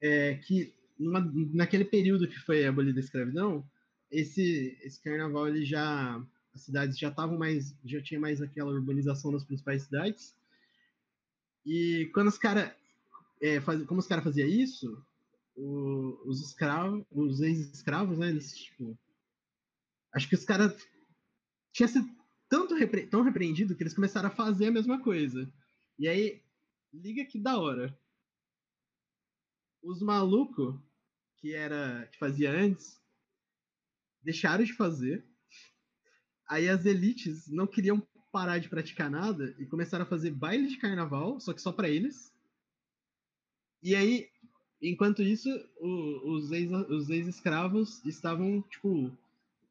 [0.00, 3.64] É, que numa- naquele período que foi abolida a escravidão,
[4.10, 6.22] esse, esse carnaval ele já.
[6.52, 7.76] As cidades já estavam mais.
[7.84, 10.34] já tinha mais aquela urbanização nas principais cidades.
[11.64, 12.72] E quando os caras.
[13.86, 15.00] como os caras faziam isso,
[15.56, 18.30] o- os escravos, os ex-escravos, né?
[18.30, 18.98] Eles, tipo.
[20.12, 20.72] Acho que os caras
[21.72, 22.08] tinha sido
[22.48, 25.50] tanto repre- tão repreendido que eles começaram a fazer a mesma coisa.
[25.98, 26.42] E aí,
[26.92, 27.96] liga que da hora.
[29.82, 30.74] Os malucos
[31.36, 33.00] que era que fazia antes
[34.22, 35.24] deixaram de fazer.
[36.48, 40.76] Aí as elites não queriam parar de praticar nada e começaram a fazer baile de
[40.76, 42.32] carnaval, só que só pra eles.
[43.82, 44.28] E aí,
[44.82, 49.10] enquanto isso, o- os ex- os ex-escravos estavam, tipo,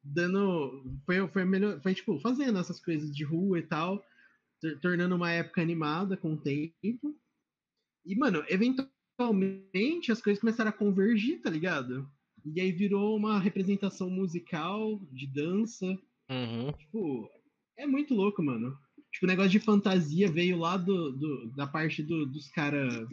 [0.02, 0.84] dando.
[1.04, 4.04] Foi, foi, melhor, foi, tipo, fazendo essas coisas de rua e tal,
[4.60, 7.16] tor- tornando uma época animada com o tempo.
[8.04, 12.08] E, mano, eventualmente as coisas começaram a convergir, tá ligado?
[12.44, 15.86] E aí virou uma representação musical, de dança.
[16.30, 16.72] Uhum.
[16.72, 17.30] Tipo,
[17.76, 18.76] é muito louco, mano.
[19.12, 23.06] Tipo, o negócio de fantasia veio lá do, do- da parte do- dos caras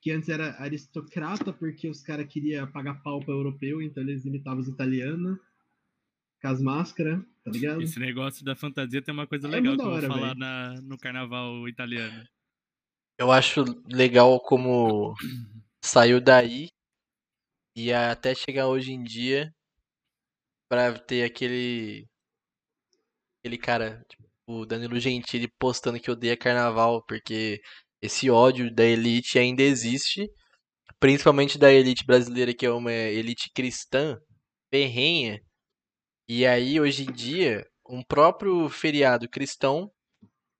[0.00, 4.60] que antes era aristocrata, porque os caras queriam pagar pau pra europeu, então eles imitavam
[4.60, 5.36] os italianos
[6.40, 7.82] com as máscaras, tá ligado?
[7.82, 10.74] Esse negócio da fantasia tem uma coisa É legal que eu vou hora, falar na,
[10.82, 12.24] no carnaval italiano.
[13.18, 15.14] Eu acho legal como
[15.84, 16.68] saiu daí
[17.76, 19.52] e até chegar hoje em dia
[20.68, 22.06] pra ter aquele
[23.40, 27.60] aquele cara, tipo, o Danilo Gentili postando que odeia carnaval, porque
[28.02, 30.28] esse ódio da elite ainda existe,
[31.00, 34.18] principalmente da elite brasileira, que é uma elite cristã
[34.72, 35.40] ferrenha.
[36.28, 39.90] E aí, hoje em dia, um próprio feriado cristão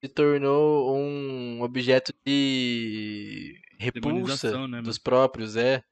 [0.03, 5.83] se tornou um objeto de repulsa né, dos próprios, é.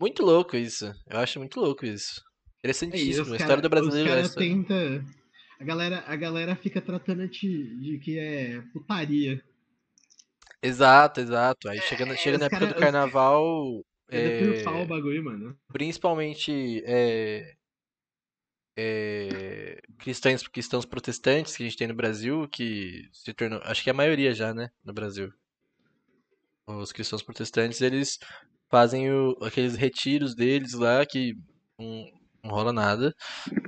[0.00, 0.92] Muito louco isso.
[1.08, 2.20] Eu acho muito louco isso.
[2.20, 3.10] É, Interessantíssimo.
[3.10, 5.04] os A cara- história do brasileiro Os é tenta
[5.60, 9.42] a galera, a galera fica tratando de, de que é putaria.
[10.62, 11.68] Exato, exato.
[11.68, 15.22] Aí chega, na- É, chega na época cara- do os- carnaval, É, é, o bagulho,
[15.24, 15.56] mano.
[15.72, 16.82] principalmente
[18.76, 23.82] é, é, cristãos, cristãos protestantes que a gente tem no Brasil, que se tornou, acho
[23.82, 25.32] que é a maioria já, né, no Brasil.
[26.66, 28.18] Os cristãos protestantes, eles
[28.70, 31.34] fazem o- aqueles retiros deles lá que
[31.78, 32.04] não,
[32.42, 33.14] não rola nada.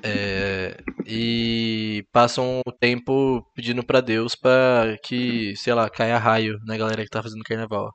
[0.05, 6.77] é, e passam o tempo pedindo pra Deus pra que, sei lá, caia raio na
[6.77, 7.93] galera que tá fazendo carnaval.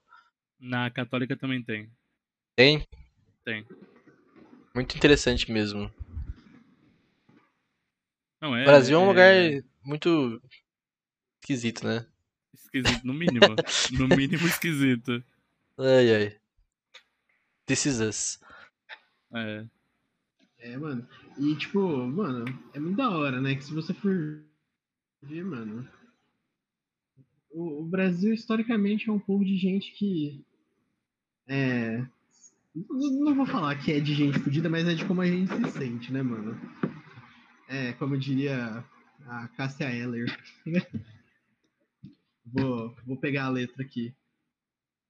[0.59, 1.89] Na católica também tem.
[2.55, 2.83] Tem?
[3.45, 3.65] Tem.
[4.75, 5.89] Muito interessante mesmo.
[8.41, 10.41] Não, é, O Brasil é um é lugar muito
[11.39, 12.05] esquisito, né?
[12.71, 13.45] esquisito, no mínimo.
[13.91, 15.23] no mínimo esquisito.
[15.77, 16.37] Ai, ai.
[17.65, 18.39] This is us.
[19.33, 19.65] É.
[20.59, 21.07] É, mano.
[21.37, 23.55] E, tipo, mano, é muito da hora, né?
[23.55, 24.43] Que se você for
[25.21, 25.87] ver, mano.
[27.51, 30.43] O, o Brasil, historicamente, é um povo de gente que.
[31.47, 32.05] É.
[32.73, 35.53] Não, não vou falar que é de gente fodida, mas é de como a gente
[35.53, 36.59] se sente, né, mano?
[37.71, 38.83] É, como diria
[39.25, 40.25] a Cássia Eller.
[42.45, 44.13] vou, vou pegar a letra aqui.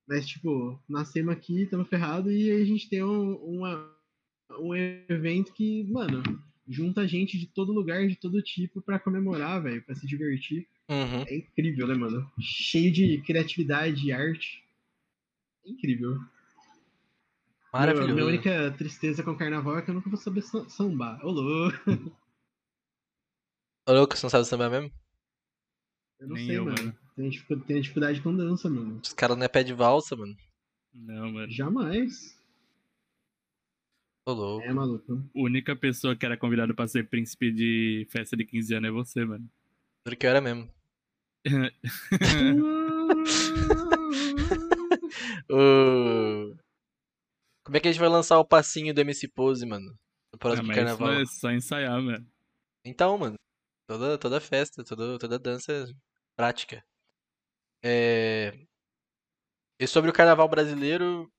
[0.08, 3.91] Mas, tipo, nascemos aqui, estamos ferrados, e aí a gente tem um, uma,
[4.60, 6.21] um evento que, mano,
[6.67, 10.67] junta gente de todo lugar, de todo tipo, pra comemorar, velho, pra se divertir.
[10.88, 11.24] Uhum.
[11.28, 12.30] É incrível, né, mano?
[12.39, 14.63] Cheio de criatividade e arte.
[15.65, 16.12] É incrível.
[16.12, 16.28] Meu-
[17.74, 18.13] Maravilhoso.
[18.13, 21.26] minha única tristeza com o carnaval é que eu nunca vou saber sam- sambar.
[21.26, 21.76] Ô, louco.
[23.88, 24.91] Ô, louco, você não sabe sambar mesmo?
[26.20, 26.96] Eu não Nem sei, eu, mano.
[27.17, 27.30] mano.
[27.30, 29.00] dificuldade com dança, mano.
[29.04, 30.36] Os caras não é pé de valsa, mano.
[30.94, 31.52] Não, mano.
[31.52, 32.38] Jamais.
[34.26, 34.65] Tô louco.
[34.67, 35.13] É maluco.
[35.13, 38.91] A única pessoa que era convidada pra ser príncipe de festa de 15 anos é
[38.91, 39.50] você, mano.
[40.06, 40.70] Juro que eu era mesmo.
[45.50, 46.56] Ô,
[47.63, 49.88] Como é que a gente vai lançar o passinho do MC Pose, mano?
[49.88, 49.98] No
[50.34, 51.22] Ah, próximo mas carnaval.
[51.22, 52.26] isso é só ensaiar, mano.
[52.86, 53.36] Então, mano,
[53.91, 55.86] toda, toda festa, toda, toda dança
[56.36, 56.84] prática.
[57.84, 58.54] É...
[59.80, 61.30] E sobre o carnaval brasileiro,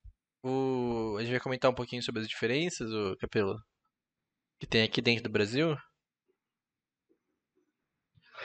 [0.43, 1.15] o...
[1.17, 3.57] a gente vai comentar um pouquinho sobre as diferenças, o Capelo,
[4.59, 5.75] que tem aqui dentro do Brasil.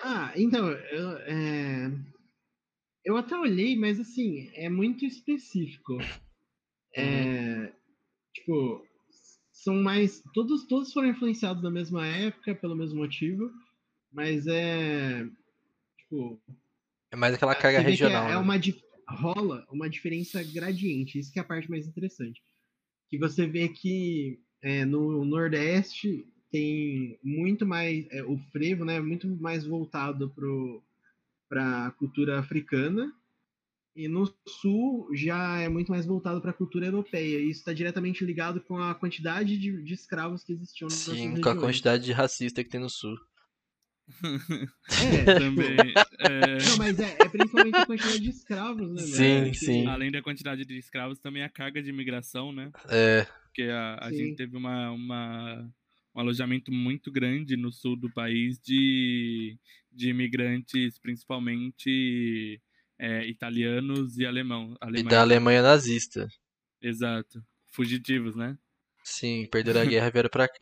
[0.02, 1.90] Ah, então, eu, é,
[3.04, 5.98] eu até olhei, mas assim, é muito específico.
[6.94, 7.72] É,
[8.32, 8.86] tipo,
[9.52, 10.22] são mais.
[10.32, 13.50] Todos, todos foram influenciados na mesma época, pelo mesmo motivo,
[14.12, 15.26] mas é.
[15.98, 16.40] Tipo,
[17.10, 18.24] É mais aquela carga regional.
[18.28, 18.36] É, é né?
[18.36, 22.42] uma, dif- rola uma diferença gradiente, isso que é a parte mais interessante.
[23.10, 28.06] Que você vê que é, no Nordeste tem muito mais.
[28.10, 29.00] é, o frevo, né?
[29.00, 30.32] Muito mais voltado
[31.48, 33.12] para a cultura africana.
[33.96, 37.40] E no sul já é muito mais voltado para a cultura europeia.
[37.40, 41.30] E isso está diretamente ligado com a quantidade de, de escravos que existiam nessas Sim,
[41.30, 41.40] regiões.
[41.42, 43.18] com a quantidade de racista que tem no sul.
[44.90, 45.92] É, Também.
[46.20, 49.02] é, Não, mas é, é principalmente a quantidade de escravos, né?
[49.06, 49.54] Sim, velho?
[49.54, 49.86] Sim.
[49.86, 52.70] Além da quantidade de escravos, também a carga de imigração, né?
[52.88, 55.70] É, Porque a, a gente teve uma, uma-
[56.14, 59.58] um alojamento muito grande no sul do país de,
[59.92, 62.60] de imigrantes, principalmente
[62.98, 64.76] é, italianos e alemão.
[64.94, 66.28] e da Alemanha nazista.
[66.80, 67.42] Exato.
[67.72, 68.58] Fugitivos, né?
[69.04, 70.54] Sim, perderam a guerra e vieram pra cá.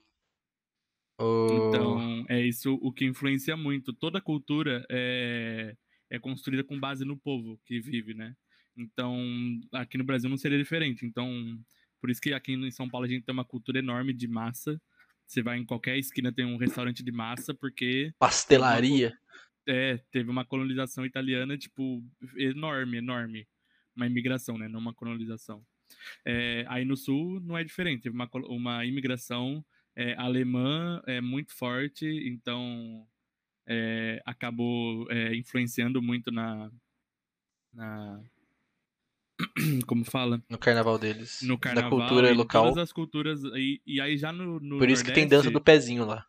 [1.19, 1.69] O...
[1.69, 3.93] Então, é isso o que influencia muito.
[3.93, 5.75] Toda cultura é,
[6.11, 8.35] é construída com base no povo que vive, né?
[8.77, 9.19] Então,
[9.73, 11.07] aqui no Brasil não seria diferente.
[11.07, 11.59] Então,
[12.01, 14.81] por isso que aqui em São Paulo a gente tem uma cultura enorme de massa.
[15.27, 19.13] Você vai em qualquer esquina tem um restaurante de massa, porque Pastelaria.
[19.67, 22.05] é, teve uma colonização italiana, tipo,
[22.37, 23.49] enorme, enorme.
[23.97, 24.69] Uma imigração, né?
[24.69, 25.65] Não uma colonização.
[26.25, 28.03] É, aí no sul não é diferente.
[28.03, 29.65] Teve uma, uma imigração
[29.97, 33.07] é, alemã é, muito forte, então
[33.67, 36.71] é, acabou é, influenciando muito na,
[37.73, 38.23] na.
[39.87, 40.43] Como fala?
[40.49, 41.43] No carnaval deles.
[41.43, 41.91] No carnaval.
[41.91, 42.65] da cultura local.
[42.65, 43.43] Todas as culturas.
[43.55, 46.27] E, e aí já no, no Por isso que tem Nordeste- dança do pezinho lá.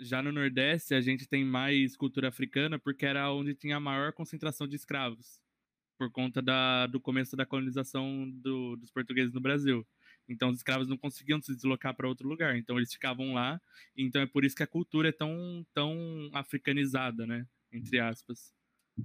[0.00, 4.12] já no Nordeste a gente tem mais cultura africana porque era onde tinha a maior
[4.12, 5.38] concentração de escravos
[5.98, 9.86] por conta da, do começo da colonização do- dos portugueses no Brasil.
[10.28, 13.60] Então os escravos não conseguiam se deslocar para outro lugar, então eles ficavam lá.
[13.96, 15.94] Então é por isso que a cultura é tão tão
[16.32, 17.46] africanizada, né?
[17.72, 18.52] Entre aspas.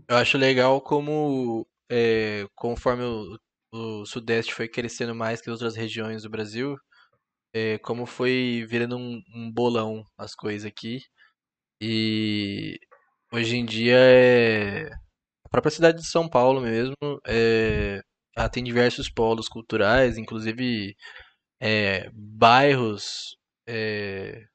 [0.08, 3.40] Eu acho legal como, é, conforme o,
[3.74, 6.78] o Sudeste foi crescendo mais que as outras regiões do Brasil,
[7.54, 11.00] é, como foi virando um, um bolão as coisas aqui.
[11.82, 12.78] E
[13.34, 14.90] hoje em dia é,
[15.46, 16.96] a própria cidade de São Paulo mesmo,
[17.28, 18.02] é,
[18.40, 20.96] ela tem diversos polos culturais, inclusive
[21.60, 24.48] é, bairros, é,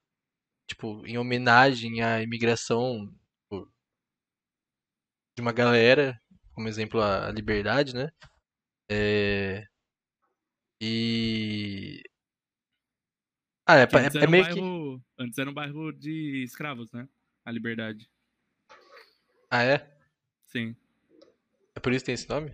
[0.66, 3.70] tipo, em homenagem à imigração tipo,
[5.36, 6.18] de uma galera,
[6.54, 8.10] como exemplo a, Liberdade, né?
[8.90, 9.66] É,
[10.80, 12.02] e
[13.66, 16.90] ah, é, Que é, é um meio que bairro, antes era um bairro de escravos,
[16.90, 17.06] né?
[17.44, 18.10] A Liberdade.
[19.50, 19.94] ah é,
[20.46, 20.74] Sim.
[21.74, 22.50] é por isso que tem esse nome?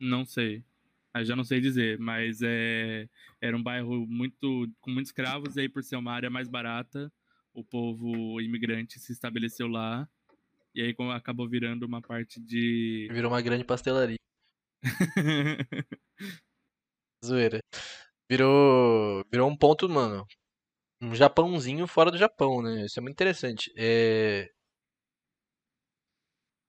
[0.00, 0.64] Não sei.
[1.12, 3.08] Aí já não sei dizer, mas é,
[3.40, 7.12] era um bairro muito com muitos escravos, e aí por ser uma área mais barata,
[7.52, 10.08] o povo imigrante se estabeleceu lá,
[10.74, 13.08] e aí acabou virando uma parte de.
[13.10, 14.18] Virou uma grande pastelaria.
[17.24, 17.60] Zoeira.
[18.30, 20.26] Virou, virou um ponto, mano.
[21.00, 22.84] Um Japãozinho fora do Japão, né?
[22.84, 23.72] Isso é muito interessante.
[23.76, 24.50] É...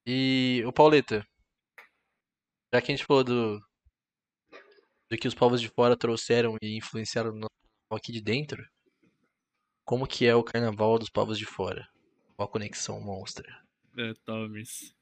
[0.05, 1.25] E o Pauleta,
[2.74, 3.59] já que a gente falou do
[5.11, 7.47] do que os povos de fora trouxeram e influenciaram no
[7.91, 8.63] aqui de dentro,
[9.84, 11.88] como que é o carnaval dos povos de fora?
[12.36, 13.47] Qual a conexão monstra?
[13.97, 14.93] é, Thomas.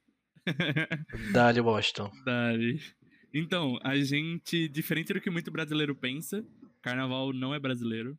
[1.34, 2.10] Dali Washington.
[2.24, 2.80] Dali.
[3.34, 6.42] Então, a gente, diferente do que muito brasileiro pensa,
[6.82, 8.18] carnaval não é brasileiro.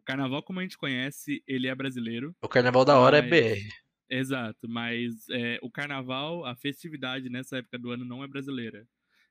[0.00, 2.34] O carnaval, como a gente conhece, ele é brasileiro.
[2.42, 3.83] O carnaval da hora é Mas- BR.
[4.16, 8.86] Exato, mas é, o carnaval, a festividade nessa época do ano não é brasileira.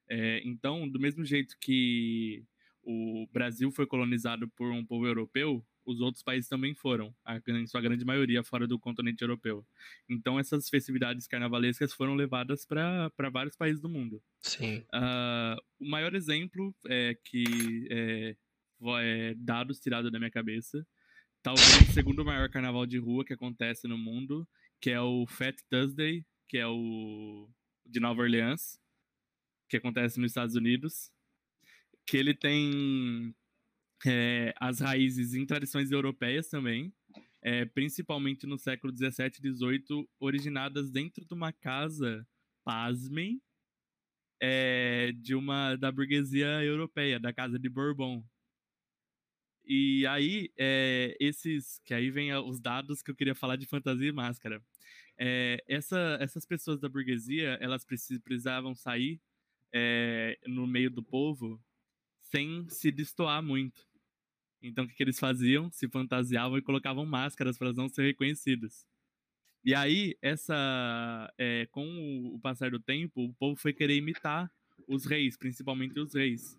[0.09, 2.43] É, então, do mesmo jeito que
[2.83, 7.13] o Brasil foi colonizado por um povo europeu, os outros países também foram,
[7.47, 9.65] em sua grande maioria fora do continente europeu.
[10.09, 14.21] Então essas festividades carnavalescas foram levadas para vários países do mundo.
[14.39, 14.79] Sim.
[14.93, 18.35] Uh, o maior exemplo é que é,
[19.01, 20.85] é, dados tirados da minha cabeça,
[21.41, 24.47] talvez o segundo maior carnaval de rua que acontece no mundo,
[24.83, 27.49] que é o Fat Thursday, que é o
[27.85, 28.77] de Nova Orleans,
[29.69, 31.09] que acontece nos Estados Unidos,
[32.05, 33.33] que ele tem
[34.05, 36.93] é, as raízes em tradições europeias também,
[37.41, 42.27] é, principalmente no século 17 e 18, originadas dentro de uma casa,
[42.65, 43.41] pasmem,
[44.41, 48.21] é, de uma da burguesia europeia, da casa de Bourbon.
[49.63, 54.09] E aí, é, esses, que aí vem os dados que eu queria falar de fantasia
[54.09, 54.61] e máscara.
[55.17, 59.21] É, essa, essas pessoas da burguesia, elas precisavam sair
[59.71, 61.61] é, no meio do povo
[62.21, 63.87] sem se destoar muito.
[64.61, 65.69] Então, o que, que eles faziam?
[65.71, 68.87] Se fantasiavam e colocavam máscaras para não ser reconhecidos.
[69.63, 74.51] E aí, essa, é, com o passar do tempo, o povo foi querer imitar
[74.87, 76.57] os reis, principalmente os reis,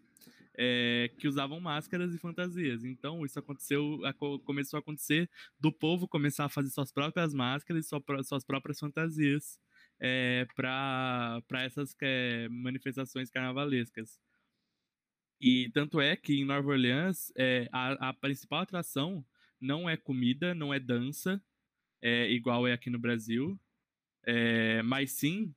[0.57, 2.85] é, que usavam máscaras e fantasias.
[2.85, 4.01] Então, isso aconteceu,
[4.45, 5.29] começou a acontecer
[5.59, 7.89] do povo começar a fazer suas próprias máscaras e
[8.25, 9.59] suas próprias fantasias
[10.01, 14.19] é, para essas é, manifestações carnavalescas.
[15.41, 19.25] E tanto é que em Nova Orleans, é, a, a, principal atração
[19.61, 21.43] não é comida, não é dança,
[22.01, 23.59] é, igual é aqui no Brasil,
[24.25, 25.55] é, mas sim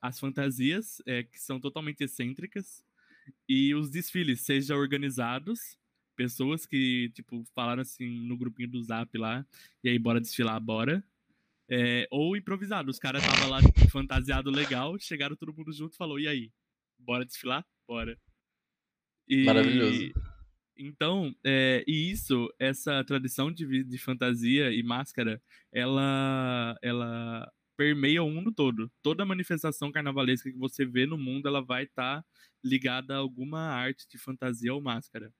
[0.00, 2.83] as fantasias, que são totalmente excêntricas,
[3.48, 5.58] e os desfiles, seja organizados,
[6.16, 9.46] pessoas que, tipo, falaram assim no grupinho do Zap lá,
[9.82, 11.04] e aí bora desfilar, bora.
[11.68, 13.60] É, ou improvisado, os caras estavam lá
[13.90, 16.52] fantasiado legal, chegaram todo mundo junto e falou, e aí,
[16.98, 17.64] bora desfilar?
[17.86, 18.18] Bora.
[19.26, 20.12] E, Maravilhoso.
[20.76, 25.40] Então, é, e isso, essa tradição de, de fantasia e máscara,
[25.72, 28.90] ela, ela permeia o mundo todo.
[29.02, 32.28] Toda manifestação carnavalesca que você vê no mundo, ela vai estar tá
[32.62, 35.32] ligada a alguma arte de fantasia ou máscara.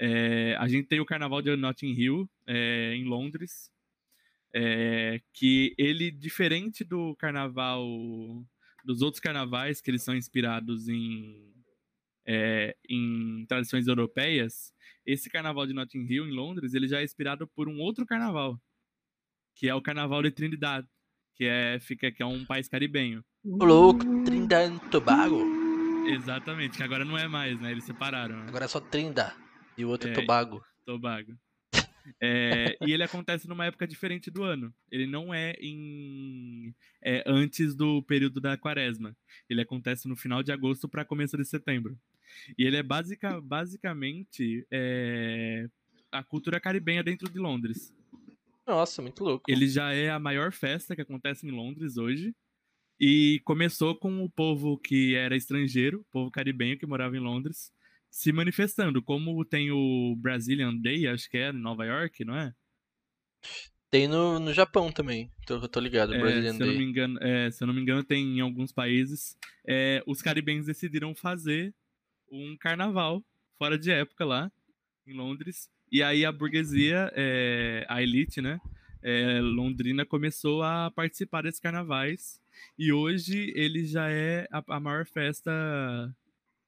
[0.00, 3.70] É, a gente tem o Carnaval de Notting Hill, é, em Londres,
[4.54, 7.84] é, que ele, diferente do carnaval,
[8.84, 11.52] dos outros carnavais, que eles são inspirados em
[12.30, 14.74] é, em tradições europeias,
[15.06, 18.60] esse carnaval de Notting Hill, em Londres, ele já é inspirado por um outro carnaval,
[19.54, 20.86] que é o Carnaval de Trindade,
[21.38, 23.24] que é, fica, que é um país caribenho.
[23.44, 25.40] O louco, Trindade e Tobago.
[26.08, 27.70] Exatamente, que agora não é mais, né?
[27.70, 28.36] Eles separaram.
[28.38, 28.46] Né?
[28.48, 29.32] Agora é só Trinda
[29.76, 30.62] e o outro é, Tobago.
[30.84, 31.38] Tobago.
[32.22, 34.72] É, e ele acontece numa época diferente do ano.
[34.90, 36.74] Ele não é em
[37.04, 39.14] é, antes do período da quaresma.
[39.46, 41.98] Ele acontece no final de agosto para começo de setembro.
[42.56, 45.68] E ele é basica, basicamente é,
[46.10, 47.92] a cultura caribenha dentro de Londres.
[48.68, 49.50] Nossa, muito louco.
[49.50, 52.34] Ele já é a maior festa que acontece em Londres hoje.
[53.00, 57.72] E começou com o povo que era estrangeiro, povo caribenho que morava em Londres,
[58.10, 59.00] se manifestando.
[59.00, 62.52] Como tem o Brazilian Day, acho que é, em Nova York, não é?
[63.88, 66.68] Tem no, no Japão também, tô, tô ligado, é, Brazilian se Day.
[66.68, 69.34] Eu não me engano, é, se eu não me engano, tem em alguns países.
[69.66, 71.74] É, os caribenhos decidiram fazer
[72.30, 73.24] um carnaval
[73.56, 74.52] fora de época lá,
[75.06, 75.70] em Londres.
[75.90, 78.60] E aí a burguesia, é, a elite, né,
[79.02, 82.40] é, londrina, começou a participar desses carnavais.
[82.78, 85.50] E hoje ele já é a, a maior festa,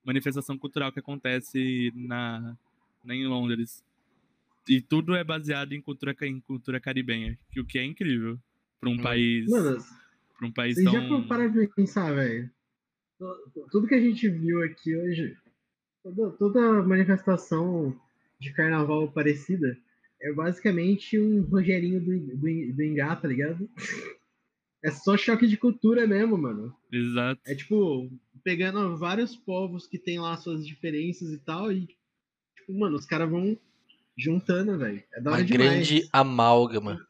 [0.04, 2.56] manifestação cultural que acontece na,
[3.04, 3.84] na, em Londres.
[4.68, 8.38] E tudo é baseado em cultura, em cultura caribenha, que o que é incrível
[8.80, 9.48] para um país.
[9.50, 9.78] Mano,
[10.38, 11.22] para um país vocês tão.
[11.22, 12.50] já pararam pra pensar, velho?
[13.70, 15.36] Tudo que a gente viu aqui hoje
[16.02, 17.94] Toda, toda manifestação
[18.40, 19.76] de carnaval parecida
[20.20, 23.68] é basicamente um Rogerinho do, do, do Engá, tá ligado?
[24.82, 26.74] É só choque de cultura mesmo, mano.
[26.90, 27.40] Exato.
[27.46, 28.10] É tipo,
[28.42, 31.86] pegando vários povos que tem lá suas diferenças e tal, e,
[32.56, 33.58] tipo, mano, os caras vão
[34.16, 35.02] juntando, velho.
[35.12, 35.70] É da hora Uma demais.
[35.70, 37.06] grande amálgama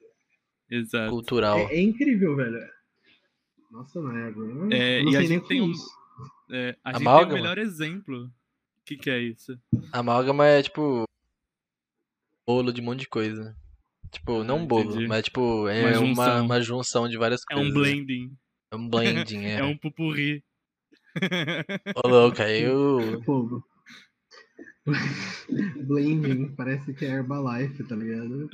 [0.68, 1.10] Exato.
[1.10, 1.58] cultural.
[1.58, 2.60] É, é incrível, velho.
[3.70, 4.74] Nossa, não é agora.
[4.74, 5.88] É, não e a sei nem gente tem um, isso.
[6.50, 8.24] é, a gente tem o melhor exemplo.
[8.24, 8.30] O
[8.84, 9.56] que, que é isso?
[9.92, 11.04] Amálgama é tipo.
[12.50, 13.54] Bolo de um monte de coisa.
[14.10, 15.06] Tipo, não Ah, bolo, entendi.
[15.06, 16.44] mas tipo, é Uma uma, junção.
[16.44, 17.72] uma junção de várias É coisas.
[17.72, 17.80] um né?
[17.80, 18.36] blending.
[18.72, 19.54] É um blending, é.
[19.60, 20.42] É um pupurri.
[22.04, 23.22] Ô louco, aí eu.
[23.24, 23.64] Fogo.
[25.86, 28.48] Blending, parece que é Herbalife, tá ligado?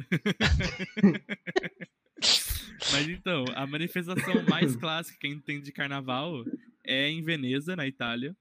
[2.92, 6.44] Mas então, a manifestação mais clássica que a gente tem de carnaval
[6.84, 8.36] é em Veneza, na Itália,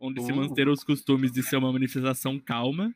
[0.00, 0.36] onde se Uh.
[0.36, 2.92] manteram os costumes de ser uma manifestação calma,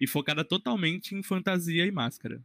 [0.00, 2.42] e focada totalmente em fantasia e máscara.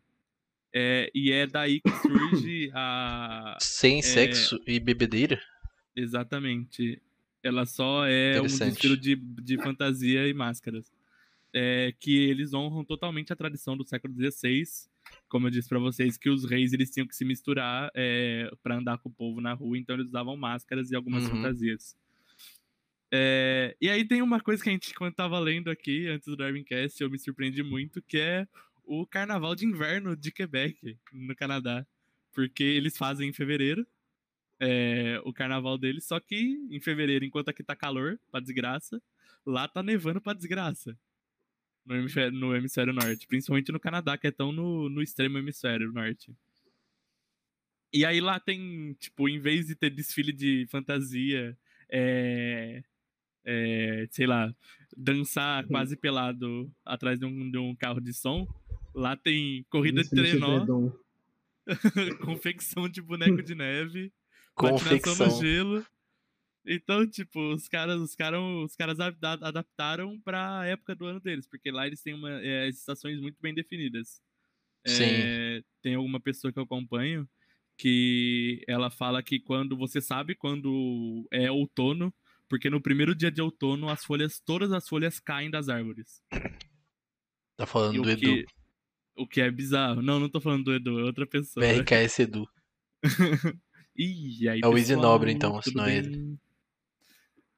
[0.74, 3.58] É, e é daí que surge a.
[3.60, 4.02] Sem É.
[4.02, 5.42] sexo e bebedeira?
[5.96, 7.02] Exatamente.
[7.44, 10.92] Ela só é um desfile de, de fantasia e máscaras.
[11.54, 14.64] É, que eles honram totalmente a tradição do século XVI.
[15.28, 18.78] Como eu disse pra vocês, que os reis eles tinham que se misturar é, para
[18.78, 21.32] andar com o povo na rua, então eles usavam máscaras e algumas Uhum.
[21.32, 21.96] fantasias.
[23.14, 26.38] É, e aí tem uma coisa que a gente, quando tava lendo aqui, antes do
[26.38, 28.48] Darwincast, eu me surpreendi muito, que é
[28.86, 31.86] o Carnaval de Inverno de Quebec, no Canadá.
[32.34, 33.86] Porque eles fazem em fevereiro,
[34.58, 39.02] é, o carnaval deles, só que em fevereiro, enquanto aqui tá calor, pra desgraça,
[39.46, 40.98] lá tá nevando pra desgraça.
[41.86, 43.28] No hemisfério, no hemisfério norte.
[43.28, 46.34] Principalmente no Canadá, que é tão no, no extremo hemisfério norte.
[47.92, 51.58] E aí lá tem, tipo, em vez de ter desfile de fantasia,
[51.90, 52.84] é,
[53.46, 54.54] é, sei lá,
[54.96, 58.48] dançar quase pelado atrás de um, de um carro de som,
[58.94, 60.92] lá tem corrida de Isso, é trenó,
[62.26, 64.12] confecção de boneco de neve,
[64.56, 65.28] Confecção.
[65.28, 65.86] no gelo.
[66.66, 71.48] Então, tipo, os caras, os caras, os caras adapta- adaptaram pra época do ano deles,
[71.48, 74.22] porque lá eles têm uma, é, as estações muito bem definidas.
[74.86, 75.04] Sim.
[75.06, 77.28] É, tem alguma pessoa que eu acompanho
[77.78, 82.14] que ela fala que quando você sabe quando é outono,
[82.52, 86.22] porque no primeiro dia de outono as folhas, todas as folhas caem das árvores.
[87.56, 88.20] Tá E falando o do Edu.
[88.20, 88.46] que,
[89.16, 90.02] o que é bizarro.
[90.02, 91.66] Não, não tô falando do Edu, é outra pessoa.
[91.66, 92.46] BRKS Edu.
[93.96, 96.38] Ih, aí, É o Easy Nobre, então, se não é bem?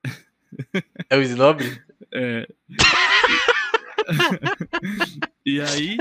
[1.09, 1.83] É o Isnobre?
[2.13, 2.47] É.
[5.43, 5.97] e aí.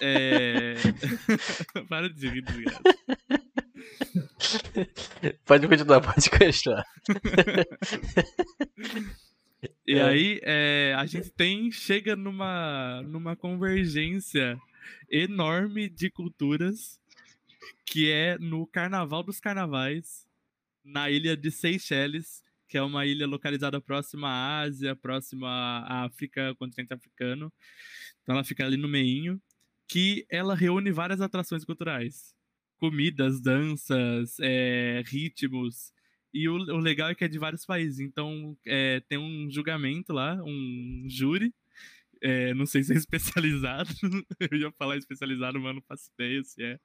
[0.00, 0.76] É...
[1.86, 2.80] Para de rir, desgraça.
[5.44, 6.84] Pode continuar, pode continuar.
[9.86, 10.02] E É.
[10.02, 14.56] aí, é, a gente tem, chega numa, numa convergência
[15.10, 17.00] enorme de culturas,
[17.84, 20.26] que é no Carnaval dos Carnavais,
[20.84, 26.54] na ilha de Seychelles, que é uma ilha localizada próxima à Ásia, próxima à África,
[26.56, 27.52] continente africano.
[28.22, 29.40] Então ela fica ali no meinho,
[29.88, 32.34] que ela reúne várias atrações culturais.
[32.78, 35.92] Comidas, danças, é, ritmos,
[36.32, 38.00] e o, o legal é que é de vários países.
[38.00, 41.54] Então, é, tem um julgamento lá, um júri.
[42.22, 43.90] é, não sei se é especializado.
[44.38, 46.78] Eu ia falar especializado, mas não faço ideia se é.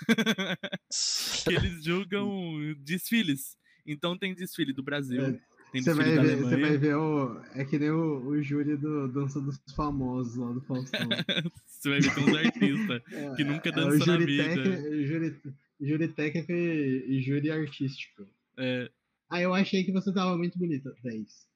[1.44, 3.56] que eles julgam desfiles.
[3.84, 5.40] Então, tem desfile do Brasil, É,
[5.72, 7.40] Você vai, ver, você vai ver o.
[7.54, 11.08] É que nem o, o júri do Dança dos Famosos lá do Faustão.
[11.66, 13.02] Você vai ver que tem uns artistas.
[13.12, 14.44] É, Que nunca é o dançou na júri vida.
[14.48, 15.36] técnico- júri,
[15.80, 18.26] júri técnico e, júri artístico.
[18.58, 18.90] É,
[19.30, 20.92] Ah, eu achei que você tava muito bonita.
[21.02, 21.46] 10.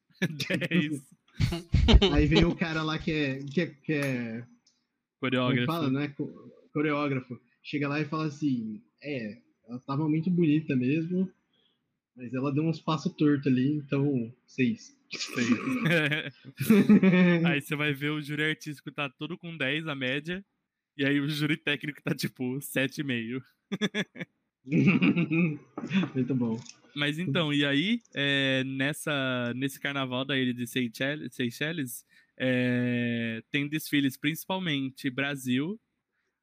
[0.70, 1.02] 10
[2.12, 3.38] Aí vem o cara lá que é.
[3.42, 4.48] Que é, que é como
[5.20, 5.66] coreógrafo.
[5.66, 6.08] fala, né?
[6.16, 7.38] co- Coreógrafo.
[7.62, 9.38] Chega lá e fala assim: É,
[9.68, 11.28] ela tava muito bonita mesmo,
[12.16, 14.32] mas ela deu uns passos tortos ali, então.
[14.46, 14.96] 6.
[15.10, 15.48] Seis.
[17.44, 20.44] Aí você vai ver o júri artístico tá todo com 10 a média.
[20.96, 23.42] E aí o júri técnico tá tipo 7,5.
[26.14, 26.56] muito bom.
[26.94, 32.04] Mas então, e aí, é, nessa, nesse carnaval da ilha de Seychelles, Seychelles
[32.36, 35.80] é, tem desfiles principalmente Brasil,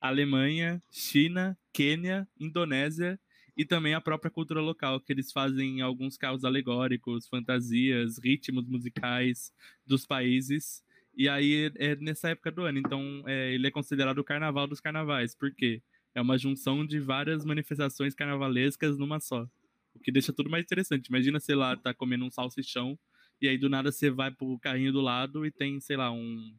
[0.02, 3.18] Alemanha, China, Quênia, Indonésia
[3.62, 9.54] e também a própria cultura local, que eles fazem alguns carros alegóricos, fantasias, ritmos musicais
[9.86, 10.84] dos países.
[11.16, 12.80] E aí é nessa época do ano.
[12.80, 15.36] Então, é, ele é considerado o carnaval dos carnavais.
[15.36, 15.80] Por quê?
[16.16, 19.48] É uma junção de várias manifestações carnavalescas numa só.
[19.94, 21.10] O que deixa tudo mais interessante.
[21.10, 22.98] Imagina, sei lá, tá comendo um salsichão
[23.40, 26.58] e aí do nada você vai pro carrinho do lado e tem, sei lá, um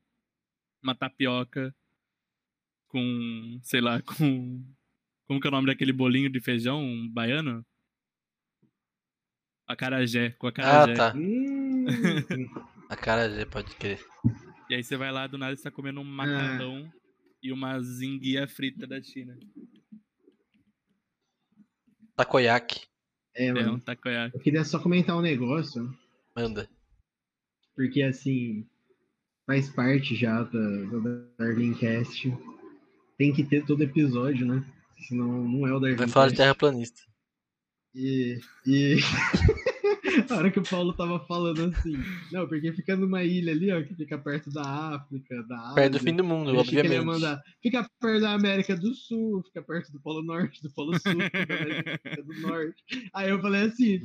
[0.80, 1.74] uma tapioca
[2.86, 4.64] com, sei lá, com
[5.26, 7.64] como que é o nome daquele bolinho de feijão um baiano?
[9.66, 10.94] Acarajé, com Ah, acarajé.
[10.94, 11.14] tá.
[11.16, 11.84] Hum,
[12.88, 14.04] A cara já pode crer.
[14.68, 16.90] E aí você vai lá do nada você tá comendo um macarrão
[17.42, 19.36] e uma zinguia frita da China.
[22.16, 22.86] Takoyaki.
[23.34, 23.80] é, É um mano.
[23.80, 24.36] takoyaki.
[24.36, 25.96] Eu queria só comentar um negócio,
[26.36, 26.68] Manda.
[27.74, 28.68] porque assim,
[29.46, 32.30] faz parte já da, do Darwincast.
[33.16, 34.64] Tem que ter todo episódio, né?
[35.02, 35.96] Senão não é o.
[35.96, 37.02] Vai falar de terraplanista.
[37.94, 38.96] E, e
[40.30, 41.92] a hora que o Paulo tava falando assim,
[42.30, 44.62] não, porque fica numa ilha ali, ó, que fica perto da
[44.94, 45.74] África, da Ásia.
[45.74, 47.20] Perto do fim do mundo, eu achei que ele obviamente.
[47.20, 51.20] mandar, fica perto da América do Sul, fica perto do Polo Norte, do Polo Sul,
[51.20, 52.82] fica da América do Norte.
[53.12, 54.00] Aí eu falei assim,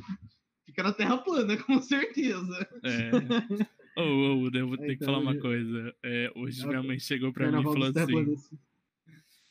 [0.66, 2.68] fica na Terra plana, com certeza.
[2.84, 4.00] É.
[4.00, 5.94] Ô, ô, eu vou ter que Então, falar uma coisa.
[6.04, 8.58] É, hoje minha mãe chegou pra mim e falou assim.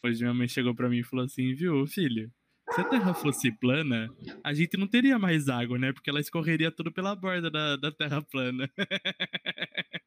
[0.03, 2.31] Hoje minha mãe chegou pra mim e falou assim, viu, filho?
[2.71, 4.09] Se a Terra fosse plana,
[4.43, 5.93] a gente não teria mais água, né?
[5.93, 8.69] Porque ela escorreria tudo pela borda da, da Terra plana.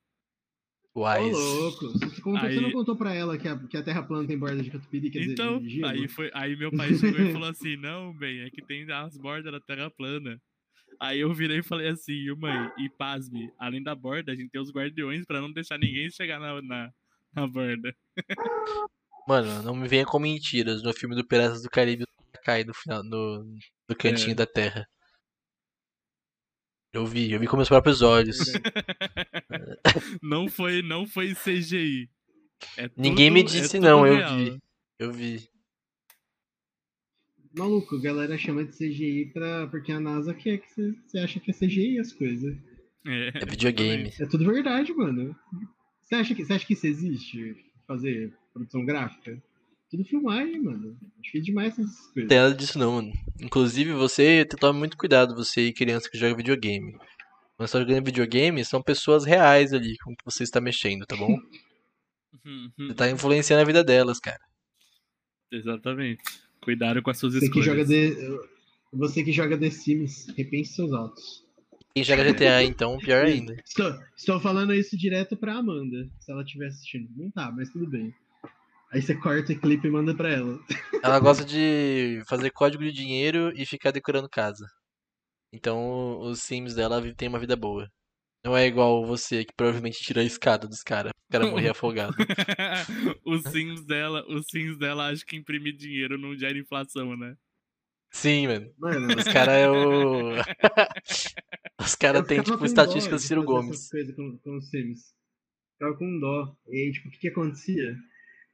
[0.93, 1.31] Ô, Wise.
[1.33, 1.87] louco.
[1.93, 4.37] Você, contou, você Aí- não contou pra ela que a, que a Terra plana tem
[4.39, 5.89] borda de catupiry, quer Então, dizer, de gelo?
[5.89, 9.17] aí, foi, aí meu pai chegou e falou assim, não, bem, é que tem as
[9.17, 10.41] bordas da Terra plana.
[11.01, 14.51] Aí eu virei e falei assim, "Ô, mãe, e pasme, além da borda, a gente
[14.51, 16.91] tem os guardiões pra não deixar ninguém chegar na, na,
[17.35, 17.95] na borda.
[19.31, 20.83] Mano, não me venha com mentiras.
[20.83, 22.05] No filme do Piratas do Caribe,
[22.45, 23.45] cai no final, no,
[23.89, 24.35] no cantinho É.
[24.35, 24.85] da terra.
[26.93, 28.37] Eu vi, eu vi com meus próprios olhos.
[30.21, 32.11] Não foi, não foi CGI.
[32.77, 34.37] É Ninguém me tudo- é disse tudo não, eu real.
[34.37, 34.59] vi.
[34.99, 35.49] Eu vi.
[37.57, 41.39] Maluco, a galera chama de CGI pra, porque a NASA quer que você, você acha
[41.41, 42.57] que é CGI as coisas.
[43.07, 44.13] É, É videogame.
[44.21, 45.37] É tudo verdade, mano.
[46.03, 47.57] Você acha que, você acha que isso existe?
[47.87, 49.43] Fazer produção gráfica?
[49.91, 50.97] Tudo filmagem, mano.
[51.21, 52.29] Acho que é demais essas Não coisas.
[52.29, 53.13] tem nada disso não, mano.
[53.41, 56.93] Inclusive, você tome muito cuidado, você e criança que joga videogame.
[57.57, 61.17] Quando você tá jogando videogame, são pessoas reais ali com que você está mexendo, tá
[61.17, 61.37] bom?
[62.79, 64.39] Você tá influenciando a vida delas, cara.
[65.53, 66.23] Exatamente.
[66.63, 67.67] Cuidado com as suas Você que, escolhas.
[67.67, 68.49] joga The,
[68.93, 71.45] você que joga The Sims, repense seus atos.
[71.95, 73.57] Quem joga GTA, então, pior ainda.
[73.67, 77.09] Estou, estou falando isso direto pra Amanda, se ela estiver assistindo.
[77.17, 78.15] Não tá, mas tudo bem.
[78.93, 80.59] Aí você corta o clipe e manda pra ela.
[81.05, 84.67] Ela gosta de fazer código de dinheiro e ficar decorando casa.
[85.53, 87.89] Então, os Sims dela têm uma vida boa.
[88.45, 91.13] Não é igual você, que provavelmente tira a escada dos caras.
[91.13, 92.15] O cara morrer afogado.
[93.25, 97.37] os sims dela, os sims dela acho que imprimir dinheiro não gera inflação, né?
[98.11, 98.73] Sim, mano.
[98.79, 100.33] Mano, Os caras é o.
[101.79, 103.89] Os caras têm, tipo, estatísticas do de Ciro Gomes.
[103.89, 105.15] coisas Com, com os Sims.
[105.75, 106.57] Ficava com dó.
[106.69, 107.97] E aí, tipo, o que, que acontecia?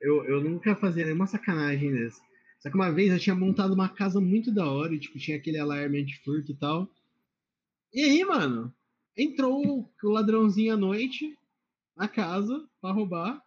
[0.01, 2.21] Eu, eu nunca fazia nenhuma sacanagem dessa.
[2.59, 5.37] Só que uma vez eu tinha montado uma casa muito da hora e, tipo, tinha
[5.37, 6.89] aquele alarme anti-furto e tal.
[7.93, 8.75] E aí, mano,
[9.17, 11.37] entrou o ladrãozinho à noite
[11.97, 13.43] na casa pra roubar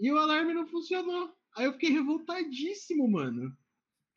[0.00, 1.32] e o alarme não funcionou.
[1.56, 3.56] Aí eu fiquei revoltadíssimo, mano.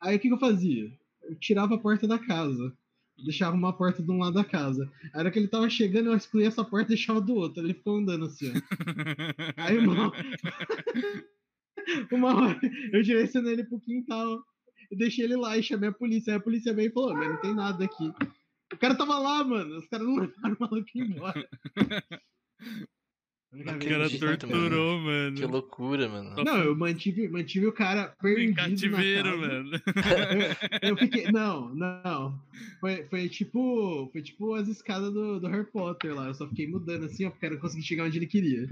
[0.00, 0.90] Aí o que, que eu fazia?
[1.22, 2.76] Eu tirava a porta da casa.
[3.24, 4.90] Deixava uma porta de um lado da casa.
[5.02, 7.62] Aí, na hora que ele tava chegando, eu excluía essa porta e deixava do outro.
[7.62, 8.52] Ele ficou andando assim, ó.
[9.56, 10.12] Aí, uma...
[12.12, 12.60] uma hora
[12.92, 14.42] eu direcionei ele pro quintal.
[14.90, 16.32] Eu deixei ele lá e chamei a polícia.
[16.32, 18.12] Aí a polícia veio e falou: mas não tem nada aqui.
[18.72, 19.78] O cara tava lá, mano.
[19.78, 21.48] Os caras não levaram o maluco embora.
[23.50, 25.34] O cara torturou, mano.
[25.34, 26.44] Que loucura, mano.
[26.44, 29.48] Não, eu mantive, mantive o cara perdido Em cativeiro, na casa.
[29.48, 29.70] mano.
[30.82, 31.32] Eu fiquei.
[31.32, 32.38] Não, não.
[32.78, 34.10] Foi, foi tipo.
[34.12, 36.26] Foi tipo as escadas do, do Harry Potter lá.
[36.26, 38.68] Eu só fiquei mudando assim, ó, porque eu conseguir chegar onde ele queria.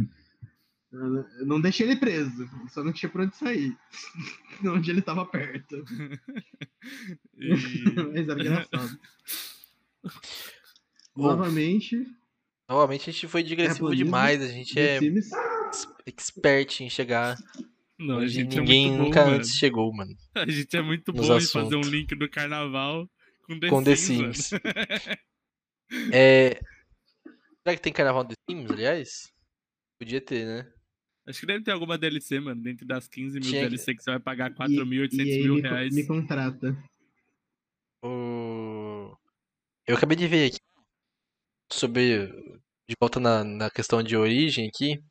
[1.38, 3.76] Eu não- deixei ele preso, só não tinha pra onde sair.
[4.64, 5.84] onde ele tava perto.
[7.36, 7.49] E-
[8.14, 8.99] Mas era engraçado.
[11.14, 12.07] Bom, Novamente,
[12.68, 14.42] novamente a gente foi digressivo Terraplanismo, demais.
[14.42, 15.30] A gente é Sims.
[16.07, 17.36] expert em chegar
[17.99, 19.36] Não, a gente ninguém é bom, nunca mano.
[19.36, 20.14] antes chegou, mano.
[20.34, 21.88] A gente é muito bom em fazer um assuntos.
[21.88, 23.09] link do carnaval
[23.44, 24.51] com The Com The Sims.
[26.12, 26.61] É.
[27.62, 29.32] Será que tem carnaval The Sims, aliás?
[29.99, 30.72] Podia ter, né?
[31.27, 32.62] Acho que deve ter alguma DLC, mano.
[32.62, 35.55] Dentro das 15 mil que- DLC que você vai pagar E, 4.800 e aí mil
[35.57, 35.95] me, reais.
[35.95, 36.77] me contrata.
[38.03, 39.16] O...
[39.87, 40.59] Eu acabei de ver aqui
[41.72, 42.29] sobre.
[42.89, 45.03] De volta na, na questão de origem aqui.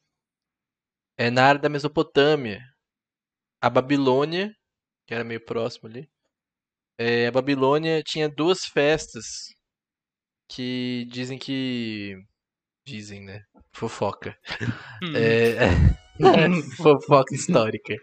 [1.18, 2.62] É na área da Mesopotâmia.
[3.62, 4.54] A Babilônia,
[5.08, 6.08] que era meio próximo ali.
[6.98, 9.26] é, a Babilônia tinha duas festas
[10.50, 12.16] que dizem que.
[12.88, 13.44] Dizem, né?
[13.74, 14.38] Fofoca.
[15.04, 15.14] Hum.
[15.16, 16.05] É...
[16.78, 17.94] Fofoca histórica.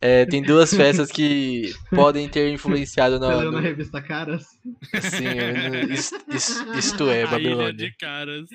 [0.00, 4.44] É, tem duas festas que podem ter influenciado Você na, leu na no, revista Caras?
[5.00, 7.72] Sim, eu- is- is- isto é, A Ilha Babilônia.
[7.72, 8.48] de Caras.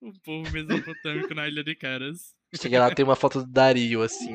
[0.00, 2.34] O povo mesopotâmico na Ilha de Caras.
[2.60, 4.34] Chega lá, tem uma foto do Dario, assim.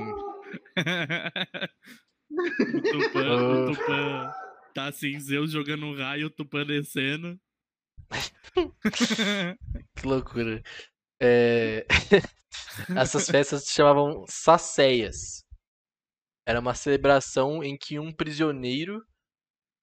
[2.32, 3.72] o Tupã, Oh.
[3.72, 4.32] o Tupã
[4.74, 7.38] tá assim, Zeus jogando um raio, o Tupã descendo.
[9.96, 10.62] Que loucura.
[11.22, 11.86] É,
[12.98, 15.44] Essas festas se chamavam saceias.
[16.46, 19.02] Era uma celebração em que um prisioneiro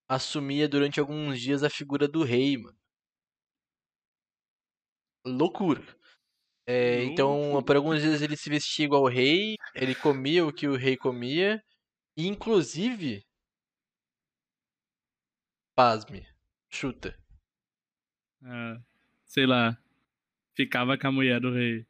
[0.08, 2.76] assumia durante alguns dias a figura do rei, mano.
[5.24, 5.82] Loucura.
[6.66, 10.68] É, então, por alguns dias ele se vestia igual ao rei, ele comia o que
[10.68, 11.60] o rei comia,
[12.16, 13.22] e inclusive,
[15.74, 16.26] pasme,
[16.70, 17.16] chuta.
[18.44, 18.76] Ah,
[19.24, 19.76] sei lá.
[20.60, 21.86] Ficava com a mulher do rei.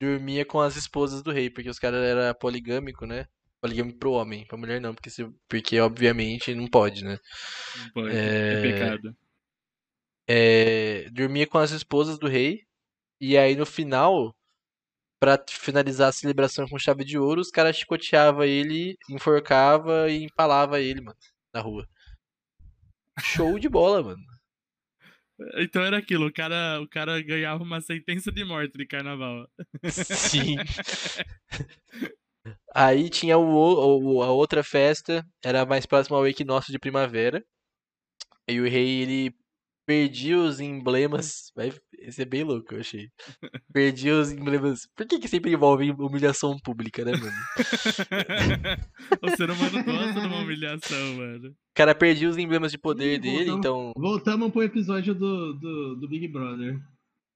[0.00, 3.26] Dormia com as esposas do rei, porque os caras eram poligâmico, né?
[3.60, 7.18] Poligâmico pro homem, pra mulher não, porque, se, porque obviamente não pode, né?
[7.78, 8.14] Não pode.
[8.14, 8.62] É, É.
[8.62, 9.16] pecado.
[10.28, 12.60] É, dormia com as esposas do rei,
[13.20, 14.32] e aí no final,
[15.18, 20.80] pra finalizar a celebração com chave de ouro, os caras chicoteavam ele, enforcava e empalava
[20.80, 21.18] ele, mano,
[21.52, 21.88] na rua.
[23.20, 24.22] Show de bola, mano.
[25.56, 29.48] Então era aquilo, o cara, o cara ganhava uma sentença de morte de carnaval.
[29.84, 30.56] Sim.
[32.74, 37.42] Aí tinha o, o- a outra festa, era mais próximo ao equinócio de primavera.
[38.48, 39.34] E o rei, ele
[39.86, 41.50] perdia os emblemas.
[41.54, 43.08] Vai, esse é bem louco, eu achei.
[43.72, 44.86] Perdia os emblemas.
[44.96, 47.32] Por que, que sempre envolve humilhação pública, né, mano?
[49.22, 51.48] o ser humano gosta de uma humilhação, mano.
[51.50, 53.58] O cara perdia os emblemas de poder Ih, dele, voltamos.
[53.58, 53.92] então.
[53.96, 56.78] Voltamos pro episódio do, do, do Big Brother.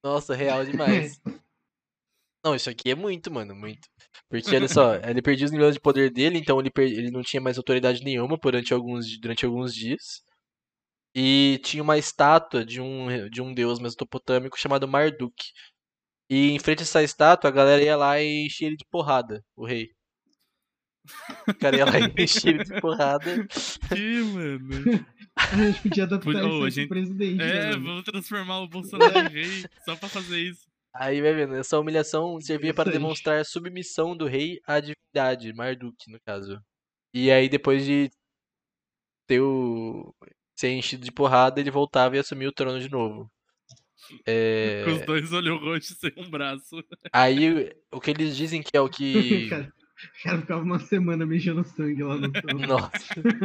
[0.04, 1.20] Nossa, real demais.
[2.44, 3.88] Não, isso aqui é muito, mano, muito.
[4.30, 7.20] Porque, olha só, ele perdia os níveis de poder dele, então ele, per- ele não
[7.20, 10.22] tinha mais autoridade nenhuma durante alguns, durante alguns dias.
[11.20, 15.34] E tinha uma estátua de um, de um deus mesopotâmico chamado Marduk.
[16.30, 19.44] E em frente a essa estátua, a galera ia lá e enchia ele de porrada,
[19.56, 19.90] o rei.
[21.48, 23.48] O cara ia lá e enchia ele de porrada.
[23.88, 25.06] Que, mano.
[25.34, 27.42] A gente podia adaptar isso a aqui gente- presidente.
[27.42, 30.68] É, né, vamos transformar o Bolsonaro em rei só pra fazer isso.
[30.94, 36.18] Aí vai vendo, essa humilhação servia para demonstrar submissão do rei à divindade, Marduk, no
[36.26, 36.60] caso.
[37.14, 38.10] E aí, depois de
[39.28, 40.14] ter o.
[40.58, 43.30] ser enchido de porrada, ele voltava e assumia o trono de novo.
[44.26, 46.82] É, Com os dois olhos roxos sem um braço.
[47.12, 49.48] Aí, o que eles dizem que é o que.
[49.50, 52.66] cara, o cara ficava uma semana mijando sangue lá no trono.
[52.66, 52.90] Nossa.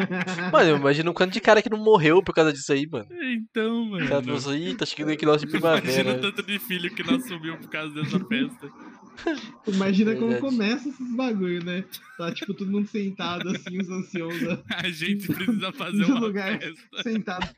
[0.53, 3.07] Mano, eu imagino o quanto de cara que não morreu por causa disso aí, mano.
[3.11, 4.07] Então, O mano.
[4.07, 6.21] cara falou assim, ih, tá chegando o equinócio de Imagina o primavera.
[6.21, 8.71] tanto de filho que não assumiu por causa dessa festa.
[9.67, 11.83] Imagina como começa esses bagulho, né?
[12.17, 16.59] Tá tipo todo mundo sentado assim, os anciãos ó, A gente precisa fazer uma lugar.
[16.59, 17.03] festa.
[17.03, 17.55] sentado.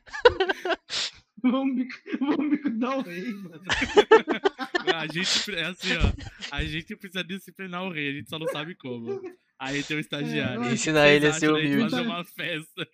[1.42, 1.86] vamos,
[2.20, 3.62] vamos bicudar o rei, mano.
[4.94, 6.54] A gente, é assim, ó.
[6.54, 9.20] A gente precisa disciplinar o rei, a gente só não sabe como.
[9.58, 10.64] Aí tem o estagiário.
[10.64, 11.90] É, Ensinar ele a ser da humilde.
[11.90, 12.88] Fazer uma festa.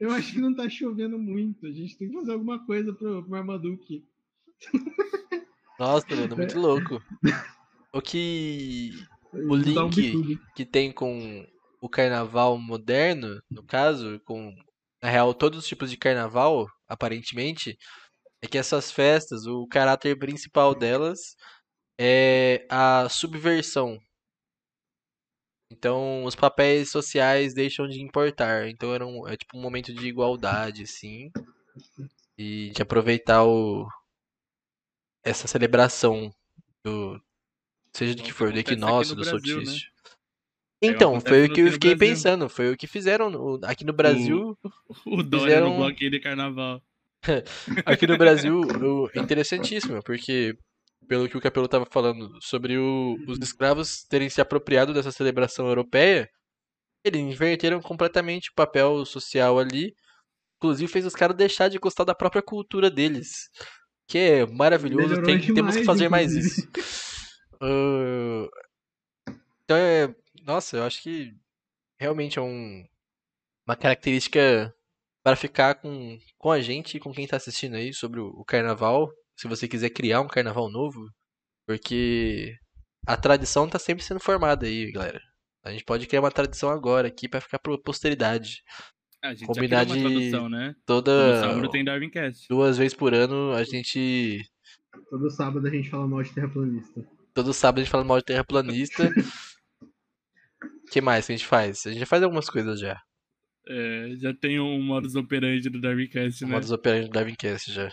[0.00, 1.64] Eu acho que não tá chovendo muito.
[1.66, 4.04] A gente tem que fazer alguma coisa pro, pro Marmaduke.
[5.82, 7.02] Nossa, mano, muito louco.
[7.92, 8.92] O que.
[9.32, 10.14] O link
[10.54, 11.44] que tem com
[11.80, 14.54] o carnaval moderno, no caso, com
[15.02, 17.76] na real todos os tipos de carnaval, aparentemente,
[18.40, 21.34] é que essas festas, o caráter principal delas
[21.98, 23.98] é a subversão.
[25.72, 28.68] Então, os papéis sociais deixam de importar.
[28.68, 31.28] Então, era um, é tipo um momento de igualdade, assim,
[32.38, 33.88] e de aproveitar o
[35.24, 36.32] essa celebração
[36.84, 37.20] do
[37.94, 39.64] seja do que for, do equinócio, do Brasil, né?
[39.64, 39.92] solstício.
[40.82, 42.14] É, Então, foi o que eu fiquei Brasil.
[42.14, 44.58] pensando, foi o que fizeram no- aqui no Brasil.
[45.06, 46.82] O Dória Fizeram- no bloquinho de carnaval.
[47.86, 50.56] Aqui no Brasil, o- interessantíssimo, porque
[51.06, 55.66] pelo que o Capelo estava falando sobre o- os escravos terem se apropriado dessa celebração
[55.68, 56.28] europeia,
[57.04, 59.94] eles inverteram completamente o papel social ali,
[60.56, 63.48] inclusive fez os caras deixar de gostar da própria cultura deles,
[64.12, 66.68] que é maravilhoso, Melhorou tem- temos que demais, fazer mais isso.
[67.64, 68.48] Ah,
[69.64, 70.12] então é,
[70.44, 71.32] nossa, eu acho que
[71.98, 72.84] realmente é um,
[73.64, 74.74] uma característica
[75.22, 78.44] para ficar com, com a gente e com quem tá assistindo aí sobre o, o
[78.44, 79.08] carnaval.
[79.36, 81.00] Se você quiser criar um carnaval novo,
[81.66, 82.52] porque
[83.06, 85.20] a tradição tá sempre sendo formada aí, galera.
[85.64, 88.56] A gente pode criar uma tradição agora aqui para ficar pra posteridade.
[89.22, 90.74] A gente Combinar de- tradução, né?
[90.84, 92.48] Toda Todo sábado tem Darwincast.
[92.48, 94.44] duas vezes por ano a gente
[95.08, 97.04] Todo sábado a gente fala mal de terraplanista.
[97.32, 99.08] todo sábado a gente fala mal de terraplanista.
[99.80, 101.86] O que mais que a gente faz?
[101.86, 103.00] A gente já faz algumas coisas já.
[103.68, 106.50] É, já tem um modus operandi do Darwincast, né?
[106.50, 107.92] Modus operandi do Darwincast já.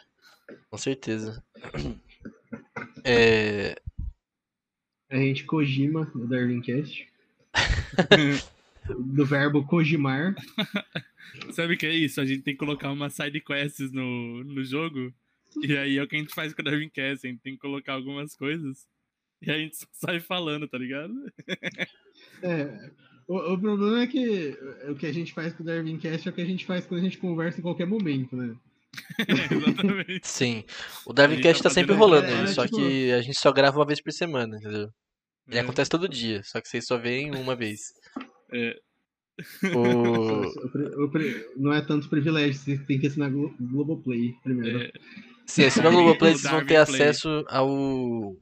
[0.72, 1.44] Com certeza.
[3.04, 3.76] É,
[5.12, 7.08] A gente Kojima no Darwincast.
[8.98, 10.36] do verbo Kojimar.
[11.54, 12.20] Sabe o que é isso?
[12.20, 15.14] A gente tem que colocar umas side quests no, no jogo.
[15.64, 17.26] E aí é o que a gente faz com o Darwincast.
[17.26, 18.88] A gente tem que colocar algumas coisas.
[19.42, 21.14] E a gente só sai falando, tá ligado?
[22.44, 22.92] É,
[23.28, 24.58] o, o problema é que
[24.90, 27.00] o que a gente faz com o Darwincast é o que a gente faz quando
[27.00, 28.56] a gente conversa em qualquer momento, né?
[29.28, 30.28] Exatamente.
[30.28, 30.64] sim.
[31.06, 33.40] O A Darwincast gente tá tá sempre rolando é, aí, só tipo- que a gente
[33.40, 34.90] só grava uma vez por semana, entendeu?
[35.50, 37.94] E É, acontece todo dia, só que vocês só veem uma vez.
[38.52, 38.80] É.
[39.74, 39.80] O...
[39.80, 41.12] O o
[41.56, 44.82] não é tanto privilégio, você tem que assinar Glo Globoplay primeiro.
[44.84, 44.92] É,
[45.46, 47.02] Se assinar o Globoplay, O vocês vão ter Play.
[47.02, 48.36] acesso ao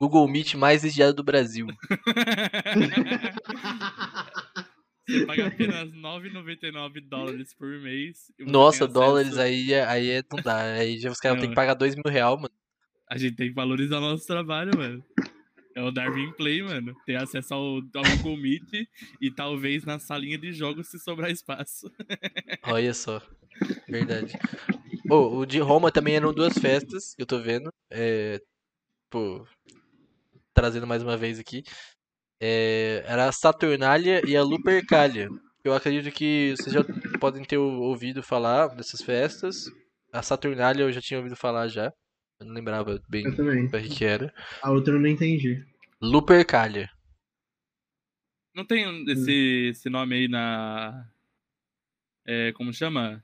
[0.00, 1.66] Google Meet mais vigiado do Brasil.
[5.08, 8.32] Você paga apenas 9,99 dólares por mês.
[8.40, 10.60] Nossa, dólares aí, é- aí é, não dá.
[10.74, 12.50] Aí já os caras têm que pagar dois mil real, mano.
[13.08, 15.04] A gente tem que valorizar nosso trabalho, mano.
[15.76, 16.94] É o Darwin Play, mano.
[17.04, 18.88] Ter acesso ao, ao Google Meet
[19.20, 21.90] e talvez na salinha de jogos se sobrar espaço.
[22.64, 23.20] Olha só.
[23.88, 24.32] Verdade.
[25.10, 27.70] Ô, o de Roma também eram duas festas, eu tô vendo.
[27.90, 28.40] É,
[29.10, 29.46] pô,
[30.54, 31.62] trazendo mais uma vez aqui.
[32.40, 35.28] É, era a Saturnália e a Lupercalia.
[35.64, 36.84] Eu acredito que vocês já
[37.20, 39.64] podem ter ou- ouvido falar dessas festas.
[40.12, 41.92] A Saturnália eu já tinha ouvido falar já.
[42.38, 43.66] Eu não lembrava bem Eu também.
[43.66, 44.32] o que era.
[44.62, 45.64] A outra eu não entendi.
[46.00, 46.90] Lupercalia.
[48.54, 51.06] Não tem esse, esse nome aí na.
[52.26, 53.22] É, como chama?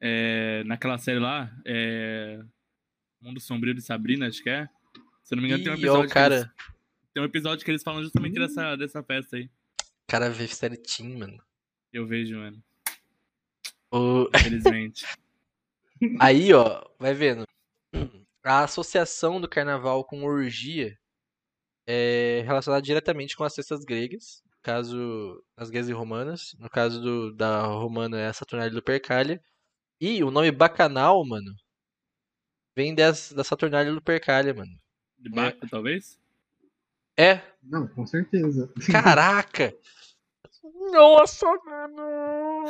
[0.00, 1.50] É, naquela série lá.
[1.64, 2.40] É,
[3.20, 4.68] Mundo Sombrio de Sabrina, acho que é.
[5.24, 6.04] Se eu não me engano, tem um Ih, ó, episódio.
[6.04, 6.34] o que cara.
[6.36, 6.50] eles-
[7.14, 9.44] tem um episódio que eles falam justamente dessa, dessa festa aí.
[9.44, 11.40] O cara vê série Teen, mano.
[11.92, 12.62] Eu vejo, mano.
[13.92, 15.04] O- Infelizmente.
[16.18, 17.44] Aí, ó, vai vendo.
[18.44, 20.96] A associação do carnaval com orgia
[21.86, 27.00] é relacionada diretamente com as festas gregas, no caso as gregas e romanas, no caso
[27.00, 29.40] do, da romana é a Saturnália e Lupercalia.
[30.00, 31.54] E o nome Bacanal, mano,
[32.74, 34.72] vem des, da Saturnália e Lupercalia, mano.
[35.18, 36.18] De Baco, talvez?
[37.16, 38.72] É, Não, com certeza.
[38.90, 39.72] caraca!
[40.62, 42.02] Nossa, mano!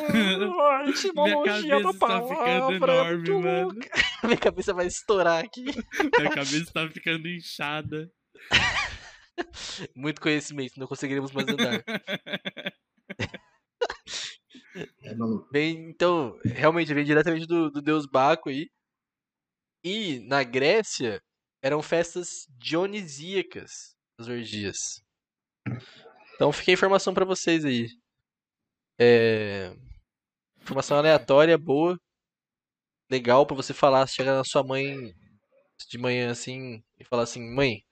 [0.62, 3.80] A Minha etimologia da cabeça tá ficando palavra é enorme, mano.
[4.24, 5.64] Minha cabeça vai estourar aqui.
[5.64, 8.11] Minha cabeça tá ficando inchada.
[9.95, 11.84] Muito conhecimento, não conseguiremos mais andar.
[15.03, 15.49] É maluco.
[15.53, 18.70] Vem, então, realmente vem diretamente do, do deus Baco aí.
[19.84, 21.20] E na Grécia
[21.62, 25.03] eram festas dionisíacas, as orgias.
[26.43, 27.86] Então fica a informação pra vocês aí.
[28.99, 29.72] É...
[30.61, 31.97] Informação aleatória, boa.
[33.09, 35.14] Legal pra você falar, chegar na sua mãe
[35.88, 37.84] de manhã assim e falar assim, mãe,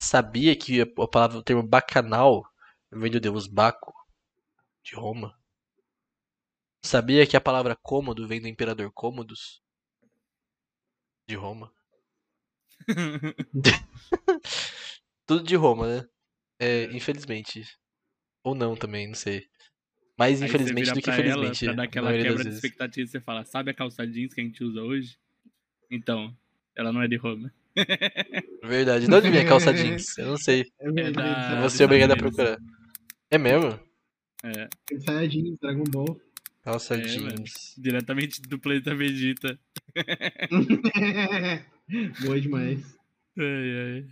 [0.00, 2.42] sabia que a palavra, o termo bacanal
[2.90, 3.92] vem do deus Baco
[4.82, 5.38] de Roma?
[6.82, 9.60] Sabia que a palavra cômodo vem do imperador Cômodos?
[11.28, 11.70] De Roma.
[15.26, 16.08] Tudo de Roma, né?
[16.58, 17.64] É, infelizmente.
[18.42, 19.44] Ou não também, não sei.
[20.18, 21.64] Mais Aí infelizmente do que pra infelizmente.
[21.66, 24.40] Ela, pra dar na aquela quebra de expectativa, você fala, sabe a calça jeans que
[24.40, 25.18] a gente usa hoje?
[25.90, 26.34] Então,
[26.74, 27.52] ela não é de Roma.
[28.64, 29.06] Verdade.
[29.06, 30.16] De onde vem a calça jeans?
[30.16, 30.64] Eu não sei.
[30.80, 31.50] É verdade.
[31.50, 32.58] da- Eu vou ser obrigado a procurar.
[33.30, 33.78] É mesmo?
[34.42, 34.68] É,
[35.00, 36.18] Saiyajin, Dragon Ball.
[36.62, 37.74] Calça É, jeans.
[37.76, 39.58] diretamente do planeta Vegeta.
[42.24, 42.96] Boa demais.
[43.38, 44.06] Ai, ai.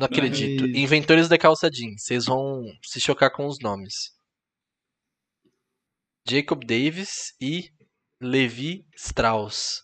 [0.00, 0.62] Não acredito.
[0.62, 2.02] Mas- Inventores da calça jeans.
[2.04, 4.12] Vocês vão se chocar com os nomes.
[6.28, 7.70] Jacob Davis e
[8.20, 9.82] Levi Strauss.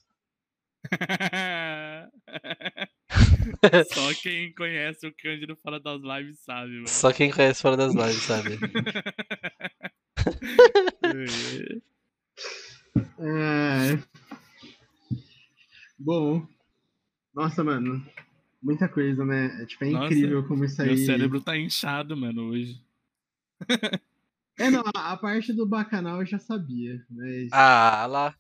[3.93, 6.89] Só quem conhece o Cândido fora das lives sabe, mano.
[6.89, 8.59] Só quem conhece fora das lives, sabe?
[13.19, 13.99] É...
[15.99, 16.47] Bom.
[17.35, 18.05] Nossa, mano.
[18.67, 19.63] Muita coisa, né?
[19.63, 20.89] É, tipo, é Nossa, incrível como isso aí.
[20.89, 22.81] Meu cérebro tá inchado, mano, hoje.
[24.59, 27.51] É, não, a a parte do bacanal eu já sabia, mas.
[27.53, 28.35] Ah, lá.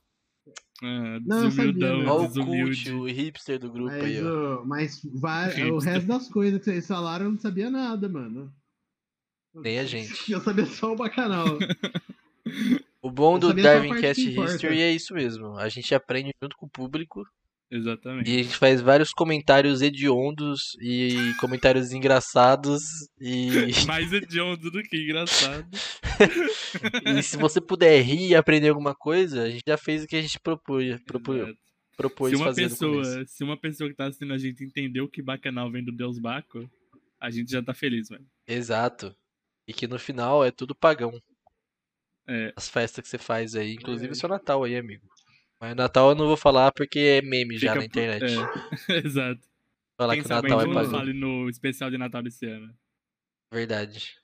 [0.82, 2.06] Ah, Não, eu sabia, desumildão, né?
[2.10, 2.90] Ó o desumilde.
[2.90, 4.62] cult, o hipster do grupo mas, aí, ó.
[4.62, 5.74] o, mas Hipster.
[5.74, 8.50] o resto das coisas que vocês falaram eu não sabia nada, mano.
[9.54, 10.08] Nem a gente.
[10.32, 11.58] Eu sabia só o bacanal.
[13.02, 14.52] O bom Eu do sabia só a Darwin parte Cast que importa.
[14.54, 15.58] History é isso mesmo.
[15.58, 17.28] A gente aprende junto com o público
[17.70, 18.30] Exatamente.
[18.30, 22.82] e a gente faz vários comentários hediondos e comentários engraçados
[23.20, 23.48] e,
[23.86, 25.68] Mais hediondo do que engraçado.
[27.04, 30.16] e se você puder rir e aprender alguma coisa, a gente já fez o que
[30.16, 31.58] a gente propôs, propôs, Exato.
[31.96, 35.20] propôs Se uma, fazer pessoa, se uma pessoa que tá assistindo a gente entendeu que
[35.20, 36.70] bacanal vem do Deus Baco,
[37.20, 38.26] a gente já tá feliz, mano.
[38.46, 39.14] Exato.
[39.66, 41.20] E que no final é tudo pagão.
[42.28, 42.52] É.
[42.56, 44.18] As festas que você faz aí, inclusive o Verdade.
[44.18, 45.06] seu Natal aí, amigo.
[45.60, 48.34] Mas Natal eu não vou falar porque é meme já Fica na pro- internet.
[48.90, 48.96] é.
[49.06, 49.40] Exato.
[49.96, 50.90] Falar Quem que o Natal é pagão.
[50.90, 52.72] fale no especial de Natal desse ano.
[53.52, 54.14] Verdade.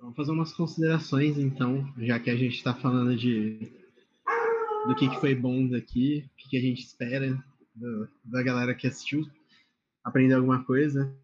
[0.00, 3.70] Vamos fazer umas considerações, então, já que a gente tá falando de
[4.86, 7.42] do que, que foi bom daqui, o que, que a gente espera
[7.74, 9.24] do- da galera que assistiu,
[10.02, 11.14] aprender alguma coisa.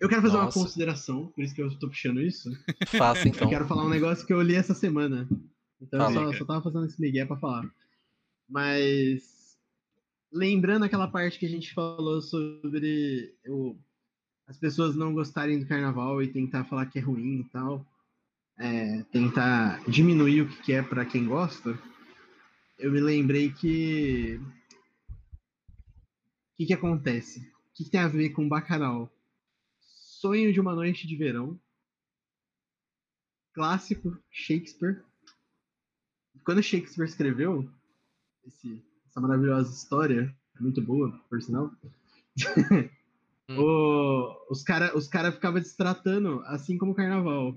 [0.00, 0.58] Eu quero fazer Nossa.
[0.58, 2.50] uma consideração, por isso que eu tô puxando isso.
[2.88, 3.46] Faça então.
[3.46, 5.28] Eu quero falar um negócio que eu li essa semana.
[5.80, 6.32] Então eu Fala.
[6.32, 7.70] só, só tava fazendo esse migué pra falar.
[8.52, 9.56] Mas
[10.30, 13.74] lembrando aquela parte que a gente falou sobre o,
[14.46, 17.86] as pessoas não gostarem do carnaval e tentar falar que é ruim e tal,
[18.58, 21.78] é, tentar diminuir o que é para quem gosta,
[22.78, 24.38] eu me lembrei que.
[26.52, 27.40] O que, que acontece?
[27.40, 29.10] O que, que tem a ver com bacanal?
[29.80, 31.58] Sonho de uma noite de verão.
[33.54, 35.02] Clássico, Shakespeare.
[36.44, 37.72] Quando Shakespeare escreveu
[38.46, 41.70] esse, essa maravilhosa história, muito boa, por sinal,
[43.50, 47.56] o, os caras os cara ficavam destratando assim como o carnaval.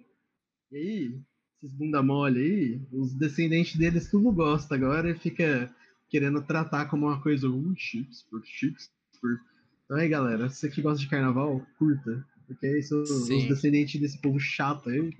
[0.71, 1.19] E aí,
[1.57, 5.73] esses bunda mole aí, os descendentes deles tudo gosta agora e fica
[6.09, 9.39] querendo tratar como uma coisa, uh, Shakespeare, Shakespeare.
[9.85, 12.25] Então aí, galera, você que gosta de carnaval, curta.
[12.47, 15.11] Porque aí são os descendentes desse povo chato aí.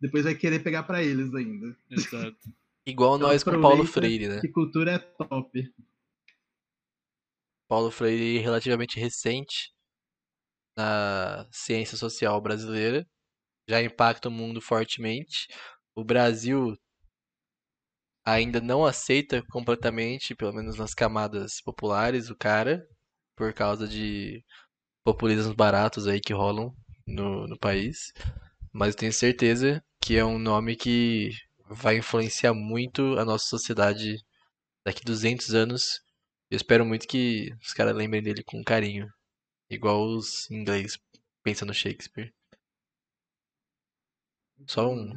[0.00, 1.76] Depois vai querer pegar pra eles ainda.
[1.90, 2.36] Exato.
[2.90, 4.40] Igual Então nós com o Paulo Freire, né?
[4.40, 5.72] Que cultura é top.
[7.68, 9.72] Paulo Freire relativamente recente
[10.76, 13.06] na ciência social brasileira,
[13.68, 15.46] já impacta o mundo fortemente.
[15.94, 16.76] O Brasil
[18.24, 22.84] ainda não aceita completamente, pelo menos nas camadas populares, o cara,
[23.36, 24.44] por causa de
[25.04, 26.74] populismos baratos aí que rolam
[27.06, 28.12] no, no país.
[28.72, 31.30] Mas eu tenho certeza que é um nome que
[31.70, 34.16] vai influenciar muito a nossa sociedade
[34.84, 36.00] daqui 200 anos.
[36.50, 39.08] Eu espero muito que os caras lembrem dele com carinho.
[39.70, 40.98] Igual os ingleses
[41.44, 42.32] pensam no Shakespeare.
[44.66, 45.12] Só um.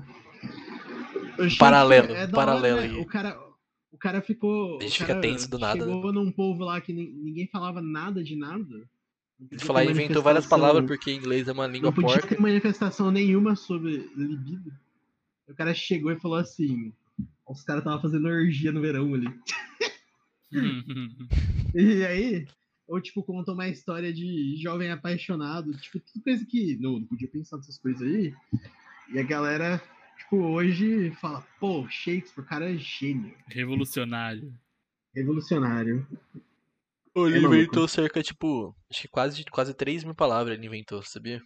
[1.58, 2.94] Paralelo, é paralelo hora, né?
[2.94, 3.02] aí.
[3.02, 3.40] O cara,
[3.92, 4.78] o cara ficou.
[4.80, 5.92] A gente fica tenso do nada, né?
[5.92, 8.64] Chegou num povo lá que ni- ninguém falava nada de nada.
[9.40, 12.28] Não Ele falar, ter inventou várias palavras porque inglês é uma língua Não podia porca.
[12.36, 14.72] ter manifestação nenhuma sobre libido.
[15.54, 16.92] O cara chegou e falou assim:
[17.48, 19.28] os caras estavam fazendo orgia no verão ali.
[21.74, 22.48] E aí,
[22.88, 27.28] ou tipo, contou uma história de jovem apaixonado, tipo, tudo coisa que não, não podia
[27.28, 28.36] pensar nessas coisas aí.
[29.12, 29.82] E a galera,
[30.18, 34.54] tipo, hoje fala, pô, Shakespeare, o cara é gênio, Revolucionário.
[35.16, 36.08] revolucionário.
[37.16, 41.42] Ele É inventou cerca, tipo, acho que quase, quase 3 mil palavras ele inventou, sabia?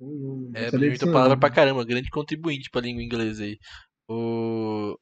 [0.00, 3.58] Não É, inventou palavra pra caramba, grande contribuinte pra língua inglesa aí.
[4.08, 4.98] O...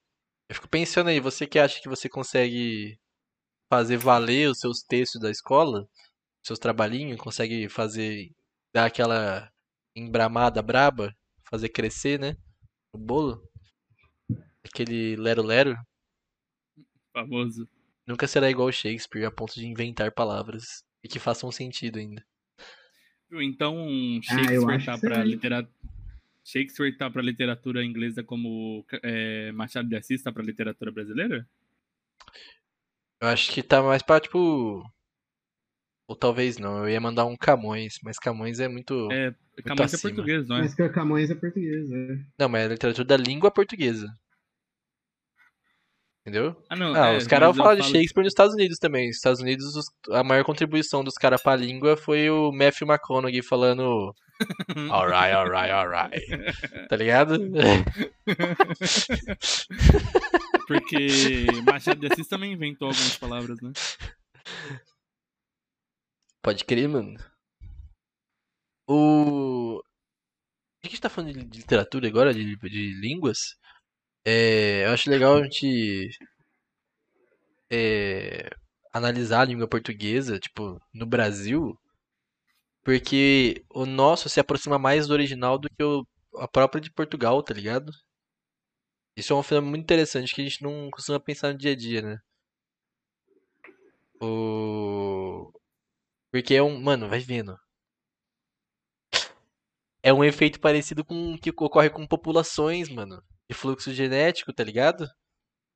[0.48, 2.98] Eu fico pensando aí, você que acha que você consegue
[3.70, 5.86] fazer valer os seus textos da escola,
[6.44, 8.30] seus trabalhinhos, consegue fazer,
[8.74, 9.50] dar aquela
[9.94, 11.14] embramada braba,
[11.50, 12.34] fazer crescer, né?
[12.92, 13.42] O bolo,
[14.64, 15.76] aquele lero-lero,
[17.12, 17.68] Famoso.
[18.06, 22.24] nunca será igual ao Shakespeare a ponto de inventar palavras e que façam sentido ainda.
[23.32, 23.86] Então,
[24.18, 25.28] Ah, Shakespeare acho tá sim.
[25.28, 25.78] literatura.
[26.44, 31.46] Shakespeare tá pra literatura inglesa como é, Machado de Assis tá pra literatura brasileira?
[33.20, 34.82] Eu acho que tá mais pra, tipo.
[36.08, 39.10] Ou talvez não, eu ia mandar um Camões, mas Camões é muito.
[39.12, 40.14] É, Camões é acima.
[40.14, 40.60] português, não é?
[40.60, 42.18] Mas que o Camões é português, é.
[42.38, 44.08] Não, mas é literatura da língua portuguesa.
[46.28, 46.54] Entendeu?
[46.68, 46.94] Ah, não.
[46.94, 49.06] Ah, é, os caras falam de falo- Shakespeare nos Estados Unidos também.
[49.06, 53.42] Nos Estados Unidos, os- a maior contribuição dos caras pra língua foi o Matthew McConaughey
[53.42, 54.14] falando.
[54.92, 56.20] Alright, alright, alright.
[56.88, 57.38] Tá ligado?
[60.66, 63.72] Porque Machado de Assis também inventou algumas palavras, né?
[66.42, 67.18] Pode crer, mano.
[68.88, 69.82] O.
[70.84, 73.56] A gente tá falando de de literatura agora, de, de línguas.
[74.30, 76.10] É, eu acho legal a gente
[77.70, 78.50] é,
[78.92, 81.78] analisar a língua portuguesa, tipo, no Brasil,
[82.84, 86.06] porque o nosso se aproxima mais do original do que o,
[86.36, 87.90] a própria de Portugal, tá ligado?
[89.16, 91.76] Isso é um fenômeno muito interessante que a gente não costuma pensar no dia a
[91.76, 92.18] dia, né?
[94.20, 95.52] O...
[96.32, 96.80] Porque é um.
[96.80, 97.56] Mano, vai vendo.
[100.08, 103.22] É um efeito parecido com o que ocorre com populações, mano.
[103.46, 105.06] De fluxo genético, tá ligado?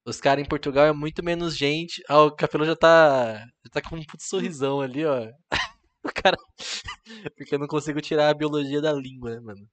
[0.07, 2.03] Os caras em Portugal é muito menos gente.
[2.09, 3.41] Ah, o Capelão já tá.
[3.63, 5.29] Já tá com um puto sorrisão ali, ó.
[6.05, 6.37] O cara.
[7.37, 9.69] Porque eu não consigo tirar a biologia da língua, né, mano?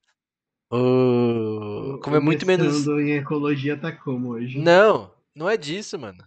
[0.70, 1.98] O...
[2.04, 2.86] Como é O muito menos.
[2.86, 4.58] em ecologia tá como hoje?
[4.58, 6.22] Não, não é disso, mano.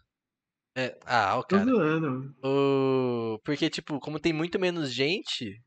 [0.75, 0.99] É...
[1.05, 1.65] Ah, Tô cara.
[1.65, 2.36] zoando.
[2.43, 3.39] O...
[3.45, 5.61] Porque, tipo, como tem muito menos gente,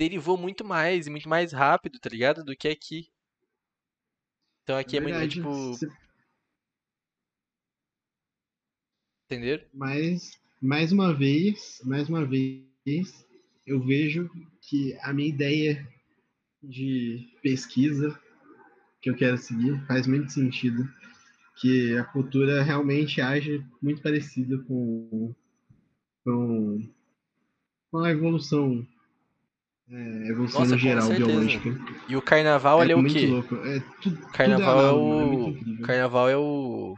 [0.00, 2.42] derivou muito mais e muito mais rápido, tá ligado?
[2.42, 3.10] Do que aqui.
[4.62, 5.34] Então aqui é, muito, é, verdade.
[5.34, 6.00] tipo,
[9.26, 9.64] entenderam?
[9.74, 13.26] Mas, mais uma vez, mais uma vez,
[13.66, 14.30] eu vejo
[14.62, 15.86] que a minha ideia
[16.62, 18.18] de pesquisa
[19.02, 20.88] que eu quero seguir faz muito sentido.
[21.56, 25.34] que a cultura realmente age muito parecida com,
[26.24, 26.90] com,
[27.90, 28.86] com a evolução,
[29.90, 31.68] é, evolução Nossa, no com geral biológica.
[32.08, 33.26] E o carnaval, ele é o quê?
[33.26, 33.56] louco.
[33.56, 35.86] É, tu- tudo Carnaval é análogo, é o.
[35.86, 36.94] Carnaval é o.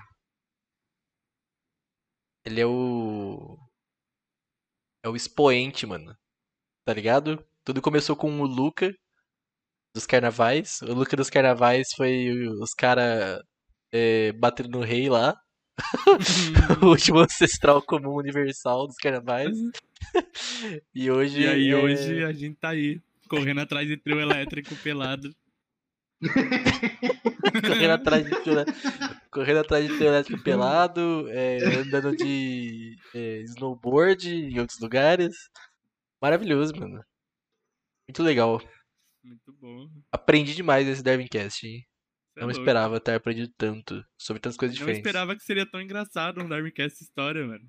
[2.45, 3.59] Ele é o.
[5.05, 6.15] É o expoente, mano.
[6.87, 7.45] Tá ligado?
[7.65, 8.93] Tudo começou com o Luca
[9.95, 10.81] dos carnavais.
[10.83, 13.41] O Luca dos carnavais foi os caras
[14.39, 15.35] batendo no rei lá.
[16.83, 19.57] o último ancestral comum universal dos carnavais.
[20.95, 21.41] E hoje.
[21.41, 25.35] E aí é- hoje a gente tá aí, correndo atrás de trio elétrico pelado.
[27.67, 28.65] correndo atrás de trio
[29.31, 35.35] correndo atrás de trio elétrico pelado, é, andando de é, snowboard em outros lugares.
[36.21, 37.03] Maravilhoso, mano.
[38.07, 38.61] Muito legal.
[39.25, 39.89] Muito bom.
[40.11, 41.87] Aprendi demais nesse Darwincast, hein?
[42.37, 42.61] É Não louco.
[42.61, 45.07] esperava ter aprendido tanto sobre tantas coisas Não diferentes.
[45.07, 47.65] esperava que seria tão engraçado um Darwincast história, mano.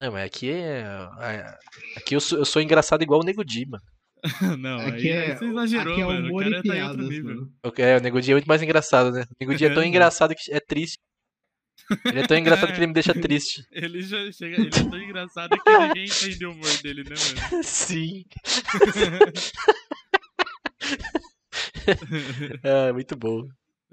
[0.00, 0.84] Não, mas aqui é.
[1.20, 1.58] é-
[1.96, 3.82] Aqui eu sou, eu sou engraçado igual o Nego Di, mano.
[4.60, 6.26] Não, Aqui aí, é, você exagerou, aqui é mano.
[6.26, 7.34] O humor cara e tá em outro piadas, nível.
[7.36, 7.52] mano.
[7.64, 9.22] O- É, o Nego Di é muito mais engraçado, né?
[9.22, 10.98] O Nego Di é tão É, engraçado que é triste.
[12.04, 13.66] Ele é tão engraçado que ele me deixa triste.
[13.72, 14.56] Ele já chega.
[14.56, 17.14] Ele é tão engraçado que ninguém entende o humor dele, né,
[17.50, 17.64] mano?
[17.64, 18.24] Sim.
[22.62, 23.48] É, muito bom.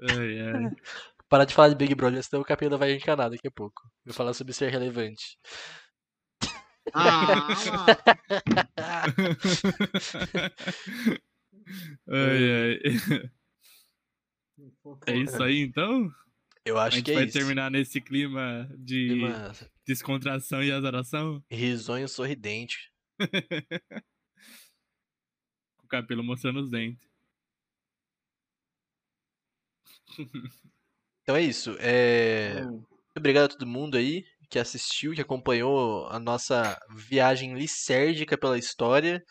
[0.08, 0.70] Ai, ai.
[1.28, 3.82] Parar de falar de Big Brother, senão o Capela vai encanar daqui a pouco.
[4.04, 5.38] Vou falar sobre ser relevante.
[6.92, 7.46] Ah,
[12.08, 12.78] ai, ai.
[15.06, 16.10] É isso aí, então?
[16.66, 17.38] Eu A acho gente que é vai isso.
[17.38, 19.52] terminar nesse clima de Clima
[19.86, 21.42] descontração e azaração?
[21.50, 22.92] risonho sorridente.
[25.78, 27.09] Com o cabelo mostrando os dentes.
[31.22, 31.76] Então é isso.
[31.78, 32.62] É...
[32.64, 32.70] bom.
[32.70, 38.58] Muito obrigado a todo mundo aí que assistiu, que acompanhou a nossa viagem lisérgica pela
[38.58, 39.22] história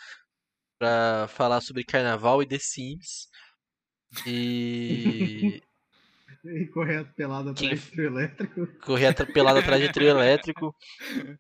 [0.79, 3.27] pra falar sobre carnaval e The Sims.
[4.25, 5.61] E
[6.45, 8.67] E correr pelado Quem- atrás do trio elétrico.
[8.81, 10.73] correr atropelado atrás de trio elétrico.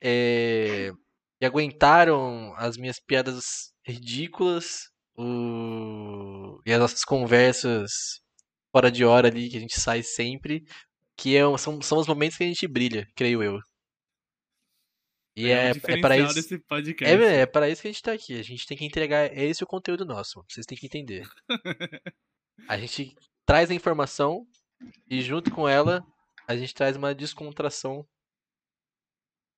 [0.01, 0.91] É,
[1.39, 6.59] E aguentaram as minhas piadas ridículas o...
[6.65, 8.19] e as nossas conversas
[8.71, 10.63] fora de hora ali que a gente sai sempre.
[11.17, 11.41] Que é...
[11.57, 13.59] são, são os momentos que a gente brilha, creio eu.
[15.35, 16.53] E é, é, é para isso.
[17.01, 18.37] É, é para isso que a gente tá aqui.
[18.37, 19.31] A gente tem que entregar.
[19.31, 20.43] É esse o conteúdo nosso.
[20.49, 21.25] Vocês têm que entender.
[22.67, 23.15] A gente
[23.45, 24.45] traz a informação
[25.09, 26.05] e junto com ela
[26.47, 28.07] a gente traz uma descontração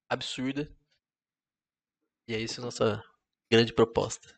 [0.10, 0.70] absurda.
[2.28, 3.04] E é isso a nossa
[3.52, 4.38] grande proposta.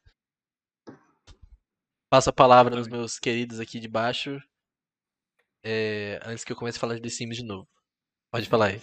[2.09, 4.39] Passo a palavra aos meus queridos aqui de baixo.
[5.63, 7.67] É, antes que eu comece a falar de The Sims de novo.
[8.31, 8.81] Pode falar aí.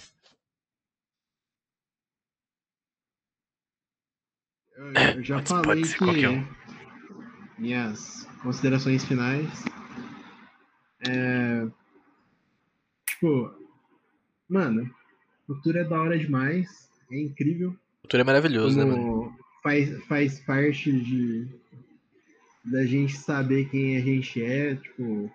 [4.77, 6.47] Eu, eu já Pode- falei pode que um.
[7.59, 9.49] minhas considerações finais
[11.07, 11.67] é
[13.09, 13.53] tipo,
[14.49, 14.93] mano,
[15.47, 19.37] cultura é da hora demais, é incrível O futuro é maravilhoso, né, mano?
[19.63, 21.49] faz, faz parte de
[22.65, 25.31] da gente saber quem a gente é, tipo,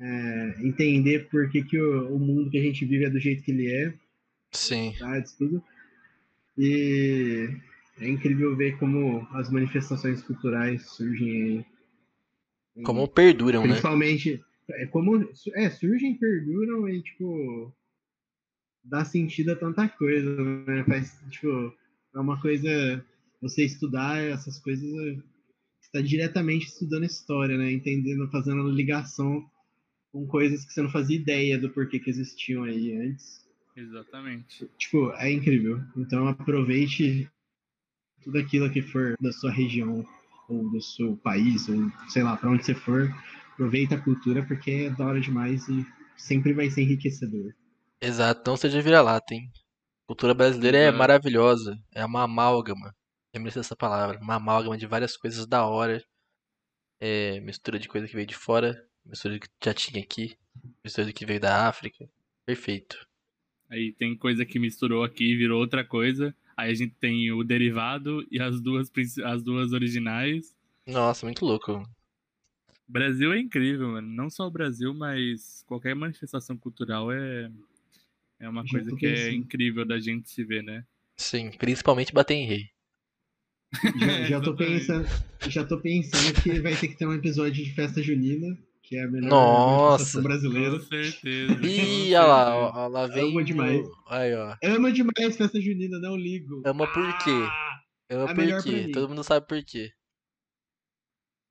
[0.00, 3.42] é, entender por que, que o, o mundo que a gente vive é do jeito
[3.42, 3.94] que ele é,
[4.52, 4.94] Sim.
[5.38, 5.62] tudo.
[6.58, 7.48] E
[7.98, 11.42] é incrível ver como as manifestações culturais surgem
[12.74, 12.84] aí.
[12.84, 13.68] Como perduram, né?
[13.68, 17.72] Principalmente, é como é, surgem, perduram e tipo
[18.84, 20.84] dá sentido a tanta coisa, né?
[20.84, 21.72] Faz, tipo,
[22.14, 23.04] é uma coisa
[23.40, 24.88] você estudar essas coisas,
[25.80, 27.72] está diretamente estudando história, né?
[27.72, 29.44] Entendendo, fazendo ligação
[30.12, 33.42] com coisas que você não fazia ideia do porquê que existiam aí antes.
[33.74, 34.70] Exatamente.
[34.78, 35.80] Tipo, é incrível.
[35.96, 37.28] Então aproveite
[38.22, 40.06] tudo aquilo que for da sua região
[40.48, 43.08] ou do seu país, ou sei lá, para onde você for,
[43.52, 45.86] aproveita a cultura porque é da hora demais e
[46.16, 47.54] sempre vai ser enriquecedor.
[48.00, 49.50] Exato, não seja vira-lata, hein?
[50.06, 50.98] Cultura brasileira é Exato.
[50.98, 51.78] maravilhosa.
[51.94, 52.92] É uma amálgama.
[53.34, 54.18] Lembre-se dessa palavra.
[54.20, 56.02] Uma amálgama de várias coisas da hora.
[57.00, 60.36] É, mistura de coisa que veio de fora, mistura do que já tinha aqui,
[60.82, 62.08] mistura do que veio da África.
[62.44, 63.06] Perfeito.
[63.70, 66.34] Aí tem coisa que misturou aqui e virou outra coisa.
[66.56, 68.90] Aí a gente tem o derivado e as duas,
[69.24, 70.54] as duas originais.
[70.86, 71.82] Nossa, muito louco.
[72.86, 74.08] Brasil é incrível, mano.
[74.08, 77.50] Não só o Brasil, mas qualquer manifestação cultural é,
[78.38, 80.84] é uma coisa que é incrível da gente se ver, né?
[81.16, 82.70] Sim, principalmente bater em rei.
[83.98, 85.06] Já, já tô pensando,
[85.48, 89.04] já tô pensando que vai ter que ter um episódio de festa junina que é
[89.04, 90.20] a melhor Nossa.
[90.20, 90.78] brasileira.
[90.78, 91.66] Com certeza.
[91.66, 93.30] Ih, olha lá, ó, lá vem.
[93.30, 93.86] Amo demais.
[94.08, 94.56] Aí, ó.
[94.62, 96.62] Ama demais festa junina, não ligo.
[96.66, 97.30] Ama por quê?
[97.30, 98.90] Ah, Eu A por quê?
[98.92, 99.92] Todo mundo sabe por quê.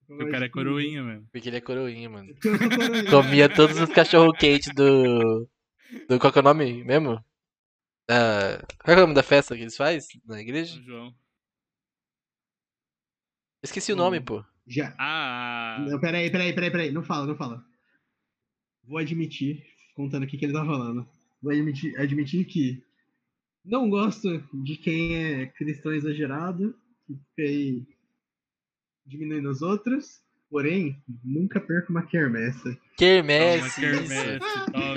[0.09, 1.27] O cara é coroinha mesmo.
[1.31, 2.27] Porque ele é coroinha, mano.
[2.41, 3.09] Porque coroinha.
[3.09, 5.47] Comia todos os cachorro quente do.
[6.09, 6.19] Do.
[6.19, 7.23] Qual que é o nome mesmo?
[8.09, 10.73] Ah, qual é o nome da festa que eles fazem na igreja?
[10.75, 11.15] São João.
[13.63, 14.25] Esqueci o nome, Hum.
[14.25, 14.45] pô.
[14.67, 14.95] Já.
[14.97, 16.91] Ah, Não, peraí, peraí, peraí, peraí.
[16.91, 17.63] Não fala, não fala.
[18.83, 19.63] Vou admitir,
[19.95, 21.07] contando o que, ele tá falando.
[21.41, 22.83] Vou admitir, admitir que
[23.63, 26.75] não gosto de quem é cristão exagerado,
[27.05, 27.83] que fica aí
[29.05, 30.21] diminuindo os outros.
[30.49, 32.61] Porém, nunca perco uma quermesse.
[32.63, 34.45] toma, Quermesse, quermesse.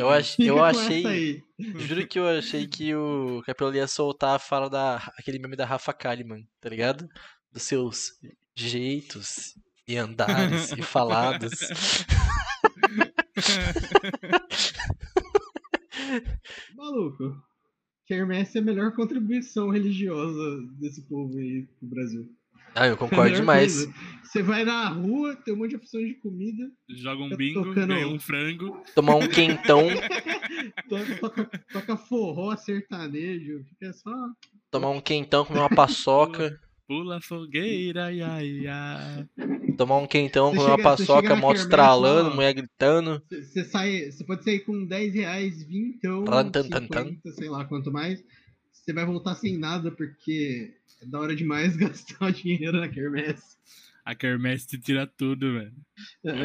[0.00, 1.44] Eu, ach, eu achei.
[1.58, 4.96] Juro que eu achei que o Capelo ia soltar a fala da.
[5.16, 7.08] aquele meme da Rafa Kalimann, tá ligado?
[7.52, 8.18] Dos seus
[8.56, 9.54] jeitos
[9.86, 11.52] e andares e falados.
[16.76, 17.36] Maluco.
[18.06, 22.28] Quermesse é a melhor contribuição religiosa desse povo aí pro Brasil.
[22.74, 23.84] Ah, eu É concordo melhor demais.
[23.86, 23.94] coisa.
[24.24, 27.62] Você vai na rua, tem um monte de opções de comida, Joga um Tá bingo,
[27.64, 28.82] tocando- ganha um frango.
[28.94, 29.80] Tomar um quentão,
[30.90, 34.12] toca, toca, toca forró sertanejo, fica só.
[34.70, 36.60] tomar um quentão, comer uma paçoca.
[36.86, 39.28] Pula fogueira, ia, ia.
[39.76, 43.22] Tomar um quentão, Você comer uma chega- paçoca, moto estralando, mulher gritando.
[43.30, 44.10] Você sai.
[44.12, 47.04] Você pode sair com 10 reais, 20, então, Tan, tan, tan, tan.
[47.04, 48.22] 50, sei lá quanto mais.
[48.72, 53.54] Você vai voltar sem nada, porque é da hora demais gastar o dinheiro na quermesse.
[54.04, 55.72] A quermesse te tira tudo, velho.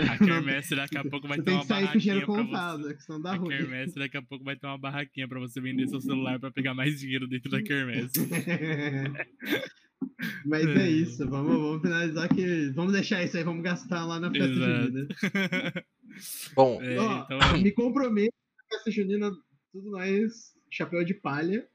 [0.10, 2.94] A quermesse daqui a pouco vai ter uma com barraquinha pra contado, você.
[2.94, 3.50] que senão dá A ruim.
[3.50, 6.74] quermesse daqui a pouco vai ter uma barraquinha pra você vender seu celular pra pegar
[6.74, 8.14] mais dinheiro dentro da quermesse.
[10.46, 12.70] Mas é isso, vamos, vamos finalizar que.
[12.72, 14.82] Vamos deixar isso aí, vamos gastar lá na festa Exato.
[14.84, 15.08] junina.
[16.56, 19.32] Bom, É, Ó, então, Me comprometo na festa junina,
[19.72, 21.68] tudo nós, chapéu de palha.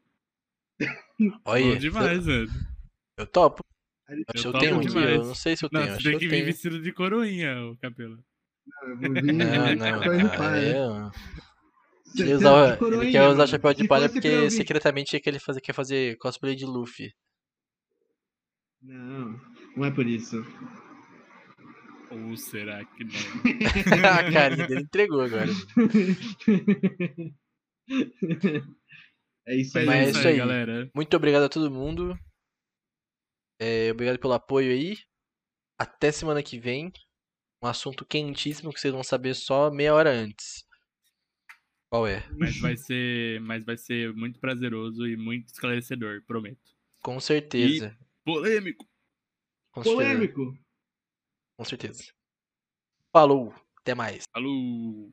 [1.44, 2.50] olha, bom demais, velho.
[3.16, 3.62] eu topo.
[4.08, 5.10] Acho que eu topo tenho aqui, demais.
[5.10, 6.46] eu não sei se eu Não, tenho, você acho tem que eu vir tenho.
[6.46, 8.18] vestido de coroinha, o Capelo.
[8.82, 10.68] Eu vou vir Não, de não, chapéu de palha.
[10.68, 15.60] é, Ele, usava- é quer usar chapéu de palha porque eu secretamente quer, ele fazer,
[15.60, 17.14] quer fazer cosplay de Luffy.
[18.84, 19.40] Não,
[19.76, 20.44] não é por isso.
[22.10, 23.12] Ou será que não?
[24.12, 25.50] a carinha dele entregou agora.
[29.48, 29.86] é isso aí.
[29.86, 30.36] Mas é isso aí.
[30.36, 30.90] galera.
[30.94, 32.14] Muito obrigado a todo mundo.
[33.58, 34.98] É, obrigado pelo apoio aí.
[35.78, 36.92] Até semana que vem.
[37.62, 40.62] Um assunto quentíssimo que vocês vão saber só meia hora antes.
[41.90, 42.22] Qual é?
[42.38, 46.60] Mas vai ser, mas vai ser muito prazeroso e muito esclarecedor, prometo.
[47.02, 47.96] Com certeza.
[48.24, 48.86] Polêmico.
[49.72, 49.96] Com certeza.
[50.08, 50.58] Polêmico.
[51.56, 52.04] Com certeza.
[53.12, 53.54] Falou.
[53.80, 54.24] Até mais.
[54.32, 55.12] Falou.